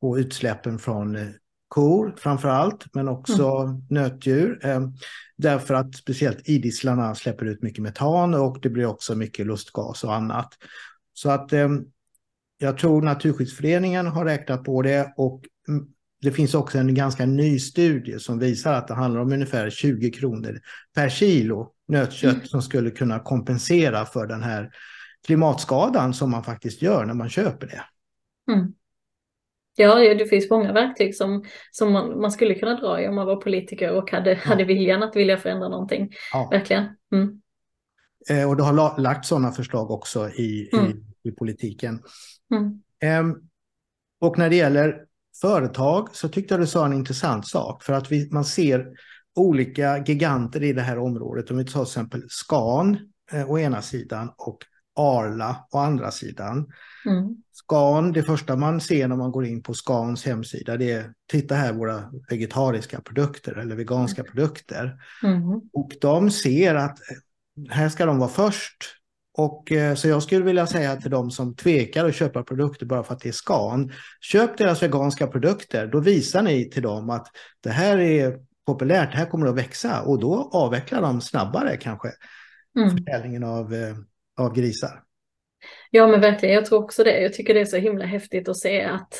på 0.00 0.18
utsläppen 0.18 0.78
från 0.78 1.16
eh, 1.16 1.28
kor 1.68 2.14
framför 2.18 2.48
allt, 2.48 2.94
men 2.94 3.08
också 3.08 3.46
mm. 3.48 3.82
nötdjur. 3.90 4.60
Därför 5.36 5.74
att 5.74 5.94
speciellt 5.94 6.48
idisslarna 6.48 7.14
släpper 7.14 7.46
ut 7.46 7.62
mycket 7.62 7.82
metan 7.82 8.34
och 8.34 8.60
det 8.60 8.70
blir 8.70 8.86
också 8.86 9.14
mycket 9.14 9.46
lustgas 9.46 10.04
och 10.04 10.14
annat. 10.14 10.48
Så 11.12 11.30
att 11.30 11.52
jag 12.58 12.78
tror 12.78 13.02
Naturskyddsföreningen 13.02 14.06
har 14.06 14.24
räknat 14.24 14.64
på 14.64 14.82
det 14.82 15.12
och 15.16 15.44
det 16.22 16.32
finns 16.32 16.54
också 16.54 16.78
en 16.78 16.94
ganska 16.94 17.26
ny 17.26 17.58
studie 17.58 18.18
som 18.18 18.38
visar 18.38 18.72
att 18.72 18.88
det 18.88 18.94
handlar 18.94 19.20
om 19.20 19.32
ungefär 19.32 19.70
20 19.70 20.10
kronor 20.10 20.60
per 20.94 21.08
kilo 21.08 21.72
nötkött 21.88 22.34
mm. 22.34 22.46
som 22.46 22.62
skulle 22.62 22.90
kunna 22.90 23.18
kompensera 23.18 24.04
för 24.04 24.26
den 24.26 24.42
här 24.42 24.70
klimatskadan 25.26 26.14
som 26.14 26.30
man 26.30 26.44
faktiskt 26.44 26.82
gör 26.82 27.04
när 27.04 27.14
man 27.14 27.28
köper 27.28 27.66
det. 27.66 27.82
Mm. 28.52 28.72
Ja, 29.76 30.14
det 30.14 30.26
finns 30.26 30.50
många 30.50 30.72
verktyg 30.72 31.16
som, 31.16 31.44
som 31.70 31.92
man, 31.92 32.20
man, 32.20 32.32
skulle 32.32 32.54
kunna 32.54 32.80
dra 32.80 33.02
i 33.02 33.08
om 33.08 33.14
man 33.14 33.26
var 33.26 33.36
politiker 33.36 33.90
och 33.92 34.10
hade, 34.10 34.30
ja. 34.30 34.38
hade 34.44 34.64
viljan 34.64 35.02
att 35.02 35.16
vilja 35.16 35.36
förändra 35.36 35.68
någonting. 35.68 36.10
Ja. 36.32 36.48
Verkligen. 36.52 36.84
Mm. 37.12 37.40
Eh, 38.30 38.48
och 38.48 38.56
det 38.56 38.62
har 38.62 39.00
lagt 39.00 39.26
sådana 39.26 39.52
förslag 39.52 39.90
också 39.90 40.28
i, 40.28 40.70
mm. 40.72 40.86
i, 40.86 40.94
i, 41.28 41.32
politiken. 41.32 42.02
Eh, 43.02 43.24
och 44.20 44.38
när 44.38 44.50
det 44.50 44.56
gäller 44.56 45.04
företag 45.40 46.08
så 46.12 46.28
tyckte 46.28 46.54
jag 46.54 46.60
du 46.60 46.66
sa 46.66 46.86
en 46.86 46.92
intressant 46.92 47.46
sak. 47.46 47.82
För 47.82 47.92
att 47.92 48.12
vi, 48.12 48.28
man 48.30 48.44
ser 48.44 48.86
olika 49.36 49.98
giganter 49.98 50.62
i 50.62 50.72
det 50.72 50.82
här 50.82 50.98
området. 50.98 51.50
Om 51.50 51.56
vi 51.56 51.64
tar 51.64 51.72
till 51.72 51.82
exempel 51.82 52.22
Scan 52.28 52.98
eh, 53.32 53.50
å 53.50 53.58
ena 53.58 53.82
sidan 53.82 54.30
och 54.36 54.58
Arla 54.98 55.56
å 55.70 55.78
andra 55.78 56.10
sidan. 56.10 56.72
Mm. 57.06 57.36
Scan, 57.52 58.12
det 58.12 58.22
första 58.22 58.56
man 58.56 58.80
ser 58.80 59.08
när 59.08 59.16
man 59.16 59.30
går 59.30 59.46
in 59.46 59.62
på 59.62 59.74
Scans 59.74 60.24
hemsida 60.24 60.76
det 60.76 60.92
är 60.92 61.12
titta 61.30 61.54
här 61.54 61.72
våra 61.72 62.10
vegetariska 62.28 63.00
produkter 63.00 63.52
eller 63.52 63.76
veganska 63.76 64.20
mm. 64.20 64.32
produkter. 64.32 64.96
Mm. 65.22 65.60
Och 65.72 65.92
de 66.00 66.30
ser 66.30 66.74
att 66.74 66.98
här 67.70 67.88
ska 67.88 68.06
de 68.06 68.18
vara 68.18 68.28
först. 68.28 68.97
Och 69.38 69.72
eh, 69.72 69.94
så 69.94 70.08
jag 70.08 70.22
skulle 70.22 70.44
vilja 70.44 70.66
säga 70.66 70.96
till 70.96 71.10
de 71.10 71.30
som 71.30 71.56
tvekar 71.56 72.06
att 72.06 72.14
köpa 72.14 72.42
produkter 72.42 72.86
bara 72.86 73.02
för 73.02 73.14
att 73.14 73.20
det 73.20 73.28
är 73.28 73.32
Scan. 73.32 73.92
Köp 74.20 74.58
deras 74.58 74.82
veganska 74.82 75.26
produkter, 75.26 75.86
då 75.86 76.00
visar 76.00 76.42
ni 76.42 76.70
till 76.70 76.82
dem 76.82 77.10
att 77.10 77.26
det 77.60 77.70
här 77.70 77.98
är 77.98 78.38
populärt, 78.66 79.12
det 79.12 79.18
här 79.18 79.26
kommer 79.26 79.46
att 79.46 79.56
växa 79.56 80.02
och 80.02 80.20
då 80.20 80.50
avvecklar 80.52 81.02
de 81.02 81.20
snabbare 81.20 81.76
kanske 81.76 82.08
mm. 82.78 82.90
försäljningen 82.90 83.44
av, 83.44 83.74
eh, 83.74 83.94
av 84.40 84.54
grisar. 84.54 85.02
Ja 85.90 86.06
men 86.06 86.20
verkligen, 86.20 86.54
jag 86.54 86.66
tror 86.66 86.84
också 86.84 87.04
det. 87.04 87.20
Jag 87.20 87.32
tycker 87.32 87.54
det 87.54 87.60
är 87.60 87.64
så 87.64 87.76
himla 87.76 88.04
häftigt 88.04 88.48
att 88.48 88.58
se 88.58 88.82
att 88.82 89.14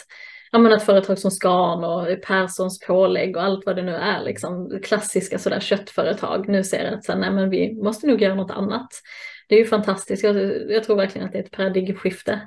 ja, 0.53 0.59
men 0.59 0.73
att 0.73 0.83
företag 0.83 1.19
som 1.19 1.31
Scan 1.31 1.85
och 1.85 2.23
Perssons 2.27 2.79
pålägg 2.79 3.37
och 3.37 3.43
allt 3.43 3.67
vad 3.67 3.77
det 3.77 3.83
nu 3.83 3.95
är, 3.95 4.25
liksom 4.25 4.81
klassiska 4.83 5.39
sådär 5.39 5.61
köttföretag 5.61 6.49
nu 6.49 6.65
ser 6.65 6.93
att 6.93 7.05
så, 7.05 7.15
nej, 7.15 7.31
men 7.31 7.51
vi 7.51 7.75
måste 7.75 8.07
nog 8.07 8.23
göra 8.23 8.35
något 8.35 8.51
annat. 8.51 8.89
Det 9.49 9.55
är 9.55 9.59
ju 9.59 9.67
fantastiskt, 9.67 10.25
jag, 10.25 10.37
jag 10.71 10.85
tror 10.85 10.97
verkligen 10.97 11.27
att 11.27 11.33
det 11.33 11.39
är 11.39 11.43
ett 11.43 11.51
paradigmskifte. 11.51 12.41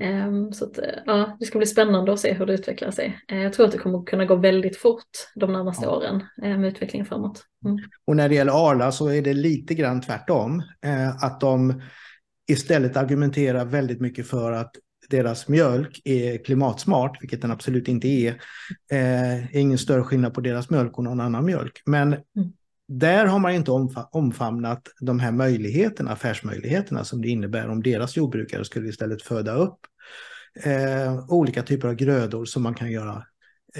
Mm. 0.00 0.28
Um, 0.28 0.52
så 0.52 0.64
att, 0.64 0.78
ja, 1.06 1.36
det 1.40 1.46
ska 1.46 1.58
bli 1.58 1.66
spännande 1.66 2.12
att 2.12 2.20
se 2.20 2.32
hur 2.32 2.46
det 2.46 2.54
utvecklar 2.54 2.90
sig. 2.90 3.18
Uh, 3.32 3.42
jag 3.42 3.52
tror 3.52 3.66
att 3.66 3.72
det 3.72 3.78
kommer 3.78 4.04
kunna 4.04 4.24
gå 4.24 4.36
väldigt 4.36 4.76
fort 4.76 5.10
de 5.34 5.52
närmaste 5.52 5.84
ja. 5.84 5.96
åren 5.96 6.22
uh, 6.42 6.58
med 6.58 6.68
utvecklingen 6.68 7.06
framåt. 7.06 7.44
Mm. 7.64 7.78
Och 8.06 8.16
när 8.16 8.28
det 8.28 8.34
gäller 8.34 8.70
Arla 8.70 8.92
så 8.92 9.08
är 9.08 9.22
det 9.22 9.34
lite 9.34 9.74
grann 9.74 10.00
tvärtom, 10.00 10.62
att 11.22 11.40
de 11.40 11.82
istället 12.48 12.96
argumenterar 12.96 13.64
väldigt 13.64 14.00
mycket 14.00 14.26
för 14.26 14.52
att 14.52 14.76
deras 15.10 15.48
mjölk 15.48 16.00
är 16.04 16.44
klimatsmart, 16.44 17.22
vilket 17.22 17.42
den 17.42 17.50
absolut 17.50 17.88
inte 17.88 18.08
är. 18.08 18.40
Eh, 18.92 19.56
ingen 19.56 19.78
större 19.78 20.02
skillnad 20.02 20.34
på 20.34 20.40
deras 20.40 20.70
mjölk 20.70 20.98
och 20.98 21.04
någon 21.04 21.20
annan 21.20 21.44
mjölk. 21.44 21.82
Men 21.86 22.08
mm. 22.08 22.52
Där 22.88 23.26
har 23.26 23.38
man 23.38 23.54
inte 23.54 23.70
omfamnat 24.12 24.88
de 25.00 25.20
här 25.20 25.32
möjligheterna, 25.32 26.10
affärsmöjligheterna 26.10 27.04
som 27.04 27.22
det 27.22 27.28
innebär 27.28 27.70
om 27.70 27.82
deras 27.82 28.16
jordbrukare 28.16 28.64
skulle 28.64 28.88
istället 28.88 29.22
föda 29.22 29.54
upp 29.54 29.78
eh, 30.64 31.24
olika 31.28 31.62
typer 31.62 31.88
av 31.88 31.94
grödor 31.94 32.44
som 32.44 32.62
man 32.62 32.74
kan 32.74 32.92
göra 32.92 33.24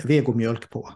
vegomjölk 0.04 0.70
på. 0.70 0.90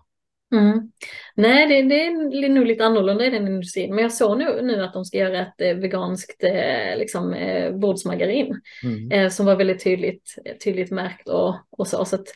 Mm. 0.52 0.92
Nej, 1.34 1.66
det, 1.66 1.88
det, 1.88 2.06
är 2.46 2.48
nog 2.48 2.66
lite 2.66 2.84
annorlunda 2.84 3.26
i 3.26 3.30
den 3.30 3.46
industrin. 3.46 3.94
Men 3.94 4.02
jag 4.02 4.12
såg 4.12 4.38
nu, 4.38 4.62
nu 4.62 4.82
att 4.82 4.92
de 4.92 5.04
ska 5.04 5.18
göra 5.18 5.40
ett 5.40 5.60
eh, 5.60 5.74
veganskt 5.74 6.44
eh, 6.44 6.98
liksom, 6.98 7.34
eh, 7.34 7.72
bordsmargarin 7.76 8.60
mm. 8.84 9.10
eh, 9.12 9.28
som 9.28 9.46
var 9.46 9.56
väldigt 9.56 9.84
tydligt, 9.84 10.34
tydligt 10.64 10.90
märkt 10.90 11.28
och, 11.28 11.54
och 11.70 11.88
så. 11.88 12.04
så 12.04 12.16
att, 12.16 12.28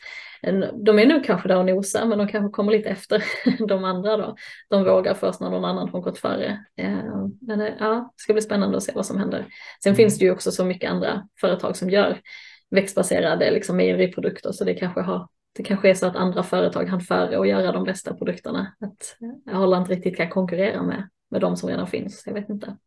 de 0.85 0.99
är 0.99 1.05
nog 1.05 1.23
kanske 1.23 1.47
där 1.47 1.57
och 1.57 1.65
nosar, 1.65 2.05
men 2.05 2.17
de 2.17 2.27
kanske 2.27 2.55
kommer 2.55 2.71
lite 2.71 2.89
efter 2.89 3.23
de 3.67 3.83
andra 3.83 4.17
då. 4.17 4.35
De 4.69 4.83
vågar 4.83 5.13
först 5.13 5.39
när 5.39 5.49
någon 5.49 5.65
annan 5.65 5.89
har 5.89 6.01
gått 6.01 6.17
före. 6.17 6.65
Eh, 6.77 7.27
men 7.41 7.61
eh, 7.61 7.73
ja, 7.79 8.13
det 8.15 8.21
ska 8.21 8.33
bli 8.33 8.41
spännande 8.41 8.77
att 8.77 8.83
se 8.83 8.91
vad 8.95 9.05
som 9.05 9.17
händer. 9.17 9.45
Sen 9.83 9.89
mm. 9.89 9.95
finns 9.95 10.19
det 10.19 10.25
ju 10.25 10.31
också 10.31 10.51
så 10.51 10.65
mycket 10.65 10.91
andra 10.91 11.27
företag 11.41 11.77
som 11.77 11.89
gör 11.89 12.21
växtbaserade 12.69 13.51
liksom, 13.51 13.77
mejeriprodukter, 13.77 14.51
så 14.51 14.63
det 14.63 14.73
kanske 14.73 15.01
har 15.01 15.27
det 15.55 15.63
kanske 15.63 15.89
är 15.89 15.93
så 15.93 16.05
att 16.05 16.15
andra 16.15 16.43
företag 16.43 16.85
hann 16.85 17.01
före 17.01 17.37
och 17.37 17.47
göra 17.47 17.71
de 17.71 17.83
bästa 17.83 18.13
produkterna. 18.13 18.75
Att 18.79 19.17
Holland 19.55 19.83
inte 19.83 19.93
riktigt 19.93 20.17
kan 20.17 20.29
konkurrera 20.29 20.83
med, 20.83 21.09
med 21.31 21.41
de 21.41 21.57
som 21.57 21.69
redan 21.69 21.87
finns. 21.87 22.23
Jag 22.25 22.33
vet 22.33 22.49
inte. 22.49 22.77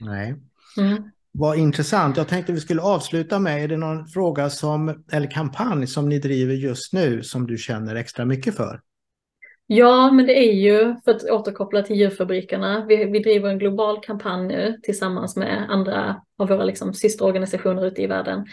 Nej. 0.00 0.34
Mm. 0.78 1.10
Vad 1.38 1.58
intressant. 1.58 2.16
Jag 2.16 2.28
tänkte 2.28 2.52
vi 2.52 2.60
skulle 2.60 2.82
avsluta 2.82 3.38
med, 3.38 3.64
är 3.64 3.68
det 3.68 3.76
någon 3.76 4.06
fråga 4.06 4.50
som, 4.50 5.04
eller 5.12 5.30
kampanj 5.30 5.86
som 5.86 6.08
ni 6.08 6.18
driver 6.18 6.54
just 6.54 6.92
nu 6.92 7.22
som 7.22 7.46
du 7.46 7.56
känner 7.56 7.94
extra 7.94 8.24
mycket 8.24 8.56
för? 8.56 8.80
Ja, 9.66 10.10
men 10.10 10.26
det 10.26 10.38
är 10.38 10.52
ju, 10.52 10.96
för 11.04 11.10
att 11.10 11.30
återkoppla 11.30 11.82
till 11.82 11.96
djurfabrikerna, 11.96 12.86
vi, 12.88 13.04
vi 13.04 13.18
driver 13.18 13.48
en 13.48 13.58
global 13.58 14.00
kampanj 14.00 14.46
nu 14.46 14.78
tillsammans 14.82 15.36
med 15.36 15.70
andra 15.70 16.20
av 16.38 16.48
våra 16.48 16.64
liksom, 16.64 16.94
systerorganisationer 16.94 17.86
ute 17.86 18.02
i 18.02 18.06
världen 18.06 18.46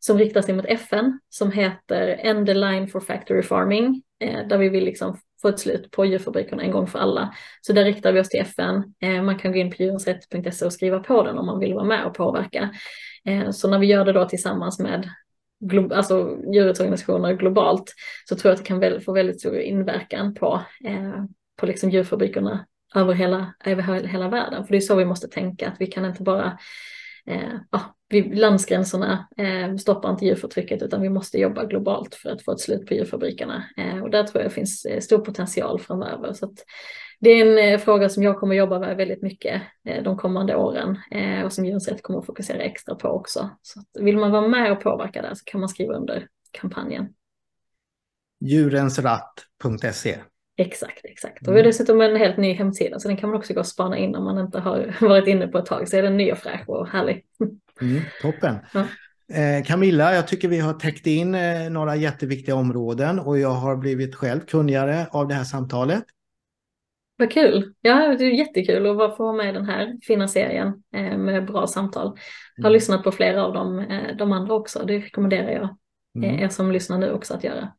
som 0.00 0.18
riktar 0.18 0.42
sig 0.42 0.54
mot 0.54 0.66
FN 0.66 1.20
som 1.28 1.52
heter 1.52 2.08
End 2.08 2.46
the 2.46 2.54
line 2.54 2.88
for 2.88 3.00
factory 3.00 3.42
farming 3.42 4.02
eh, 4.20 4.48
där 4.48 4.58
vi 4.58 4.68
vill 4.68 4.84
liksom 4.84 5.18
få 5.44 5.48
ett 5.48 5.60
slut 5.60 5.90
på 5.90 6.04
djurfabrikerna 6.04 6.62
en 6.62 6.70
gång 6.70 6.86
för 6.86 6.98
alla. 6.98 7.34
Så 7.60 7.72
där 7.72 7.84
riktar 7.84 8.12
vi 8.12 8.20
oss 8.20 8.28
till 8.28 8.40
FN. 8.40 8.94
Eh, 9.02 9.22
man 9.22 9.38
kan 9.38 9.52
gå 9.52 9.58
in 9.58 9.70
på 9.70 9.76
djurensrätt.se 9.82 10.66
och 10.66 10.72
skriva 10.72 11.00
på 11.00 11.22
den 11.22 11.38
om 11.38 11.46
man 11.46 11.60
vill 11.60 11.74
vara 11.74 11.84
med 11.84 12.06
och 12.06 12.14
påverka. 12.14 12.70
Eh, 13.24 13.50
så 13.50 13.70
när 13.70 13.78
vi 13.78 13.86
gör 13.86 14.04
det 14.04 14.12
då 14.12 14.28
tillsammans 14.28 14.78
med 14.78 15.10
alltså 15.92 16.38
djurrättsorganisationer 16.54 17.32
globalt 17.32 17.94
så 18.28 18.36
tror 18.36 18.50
jag 18.50 18.54
att 18.54 18.64
det 18.64 18.68
kan 18.68 19.00
få 19.00 19.12
väldigt 19.12 19.40
stor 19.40 19.58
inverkan 19.58 20.34
på, 20.34 20.60
eh, 20.84 21.24
på 21.56 21.66
liksom 21.66 21.90
djurfabrikerna 21.90 22.66
över 22.94 23.14
hela, 23.14 23.54
över 23.64 23.82
hela 23.82 24.28
världen. 24.28 24.64
För 24.64 24.72
det 24.72 24.78
är 24.78 24.80
så 24.80 24.96
vi 24.96 25.04
måste 25.04 25.28
tänka, 25.28 25.68
att 25.68 25.80
vi 25.80 25.86
kan 25.86 26.04
inte 26.04 26.22
bara 26.22 26.58
eh, 27.26 27.54
ja, 27.70 27.96
vid 28.14 28.38
landsgränserna 28.38 29.28
eh, 29.36 29.76
stoppar 29.76 30.10
inte 30.10 30.24
djurförtrycket 30.26 30.82
utan 30.82 31.02
vi 31.02 31.08
måste 31.08 31.38
jobba 31.38 31.64
globalt 31.64 32.14
för 32.14 32.30
att 32.30 32.42
få 32.42 32.52
ett 32.52 32.60
slut 32.60 32.86
på 32.86 32.94
djurfabrikerna. 32.94 33.64
Eh, 33.76 34.02
och 34.02 34.10
där 34.10 34.24
tror 34.24 34.42
jag 34.42 34.52
finns 34.52 34.84
eh, 34.84 35.00
stor 35.00 35.18
potential 35.18 35.80
framöver. 35.80 36.32
Så 36.32 36.54
det 37.20 37.30
är 37.30 37.46
en 37.46 37.72
eh, 37.72 37.80
fråga 37.80 38.08
som 38.08 38.22
jag 38.22 38.38
kommer 38.38 38.54
jobba 38.54 38.78
med 38.78 38.96
väldigt 38.96 39.22
mycket 39.22 39.62
eh, 39.88 40.02
de 40.02 40.16
kommande 40.16 40.56
åren 40.56 40.98
och 41.44 41.52
som 41.52 41.64
Djurens 41.64 41.88
Rätt 41.88 42.02
kommer 42.02 42.18
att 42.18 42.26
fokusera 42.26 42.58
extra 42.58 42.94
på 42.94 43.08
också. 43.08 43.50
Så 43.62 43.80
vill 44.00 44.16
man 44.16 44.30
vara 44.30 44.48
med 44.48 44.72
och 44.72 44.80
påverka 44.80 45.22
där 45.22 45.34
så 45.34 45.44
kan 45.44 45.60
man 45.60 45.68
skriva 45.68 45.94
under 45.94 46.28
kampanjen. 46.50 47.08
Djurensratt.se 48.40 50.18
Exakt, 50.56 51.04
exakt. 51.04 51.48
Och 51.48 51.48
vi 51.48 51.56
har 51.56 51.60
mm. 51.60 51.68
dessutom 51.68 52.00
en 52.00 52.16
helt 52.16 52.36
ny 52.36 52.52
hemsida 52.52 52.98
så 52.98 53.08
den 53.08 53.16
kan 53.16 53.30
man 53.30 53.38
också 53.38 53.54
gå 53.54 53.60
och 53.60 53.66
spana 53.66 53.98
in 53.98 54.14
om 54.14 54.24
man 54.24 54.38
inte 54.38 54.58
har 54.58 54.96
varit 55.08 55.26
inne 55.26 55.48
på 55.48 55.58
ett 55.58 55.66
tag. 55.66 55.88
Så 55.88 55.96
är 55.96 56.02
den 56.02 56.16
ny 56.16 56.32
och 56.32 56.38
fräsch 56.38 56.68
och 56.68 56.88
härlig. 56.88 57.24
Mm, 57.84 58.02
toppen. 58.22 58.56
Ja. 58.74 58.86
Eh, 59.32 59.64
Camilla, 59.64 60.14
jag 60.14 60.28
tycker 60.28 60.48
vi 60.48 60.58
har 60.58 60.72
täckt 60.72 61.06
in 61.06 61.34
eh, 61.34 61.70
några 61.70 61.96
jätteviktiga 61.96 62.54
områden 62.54 63.18
och 63.18 63.38
jag 63.38 63.50
har 63.50 63.76
blivit 63.76 64.14
själv 64.14 64.40
kunnigare 64.40 65.06
av 65.10 65.28
det 65.28 65.34
här 65.34 65.44
samtalet. 65.44 66.04
Vad 67.16 67.32
kul! 67.32 67.74
Ja, 67.80 68.16
det 68.18 68.24
är 68.24 68.30
jättekul 68.30 69.00
att 69.00 69.16
få 69.16 69.24
vara 69.24 69.36
med 69.36 69.48
i 69.48 69.52
den 69.52 69.66
här 69.66 69.98
fina 70.02 70.28
serien 70.28 70.82
eh, 70.94 71.18
med 71.18 71.46
bra 71.46 71.66
samtal. 71.66 72.18
Jag 72.56 72.64
har 72.64 72.70
mm. 72.70 72.72
lyssnat 72.72 73.04
på 73.04 73.12
flera 73.12 73.44
av 73.44 73.54
dem, 73.54 73.86
de 74.18 74.32
andra 74.32 74.54
också. 74.54 74.84
Det 74.86 74.98
rekommenderar 74.98 75.50
jag 75.50 75.76
mm. 76.16 76.38
er 76.38 76.48
som 76.48 76.72
lyssnar 76.72 76.98
nu 76.98 77.12
också 77.12 77.34
att 77.34 77.44
göra. 77.44 77.72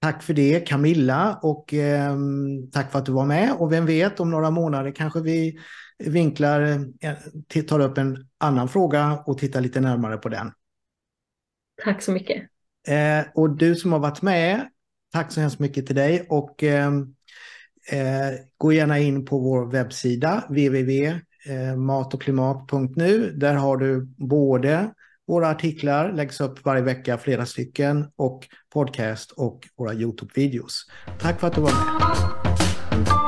Tack 0.00 0.22
för 0.22 0.34
det 0.34 0.60
Camilla 0.60 1.38
och 1.42 1.74
eh, 1.74 2.16
tack 2.72 2.92
för 2.92 2.98
att 2.98 3.06
du 3.06 3.12
var 3.12 3.26
med 3.26 3.52
och 3.52 3.72
vem 3.72 3.86
vet 3.86 4.20
om 4.20 4.30
några 4.30 4.50
månader 4.50 4.90
kanske 4.90 5.20
vi 5.20 5.58
vinklar, 5.98 6.60
eh, 7.00 7.14
tar 7.62 7.80
upp 7.80 7.98
en 7.98 8.28
annan 8.38 8.68
fråga 8.68 9.18
och 9.26 9.38
tittar 9.38 9.60
lite 9.60 9.80
närmare 9.80 10.16
på 10.16 10.28
den. 10.28 10.52
Tack 11.84 12.02
så 12.02 12.12
mycket. 12.12 12.42
Eh, 12.88 13.24
och 13.34 13.56
du 13.56 13.74
som 13.74 13.92
har 13.92 13.98
varit 13.98 14.22
med, 14.22 14.68
tack 15.12 15.32
så 15.32 15.40
hemskt 15.40 15.58
mycket 15.58 15.86
till 15.86 15.96
dig 15.96 16.26
och 16.28 16.62
ehm, 16.62 17.14
eh, 17.92 18.30
gå 18.56 18.72
gärna 18.72 18.98
in 18.98 19.24
på 19.24 19.38
vår 19.38 19.66
webbsida 19.66 20.44
www.matochklimat.nu. 20.48 23.32
Där 23.32 23.54
har 23.54 23.76
du 23.76 24.14
både 24.16 24.90
våra 25.26 25.48
artiklar 25.48 26.12
läggs 26.12 26.40
upp 26.40 26.64
varje 26.64 26.82
vecka, 26.82 27.18
flera 27.18 27.46
stycken, 27.46 28.06
och 28.16 28.48
podcast 28.72 29.32
och 29.32 29.68
våra 29.78 29.92
YouTube-videos. 29.92 30.72
Tack 31.20 31.40
för 31.40 31.46
att 31.46 31.54
du 31.54 31.60
var 31.60 31.70
med. 31.70 33.25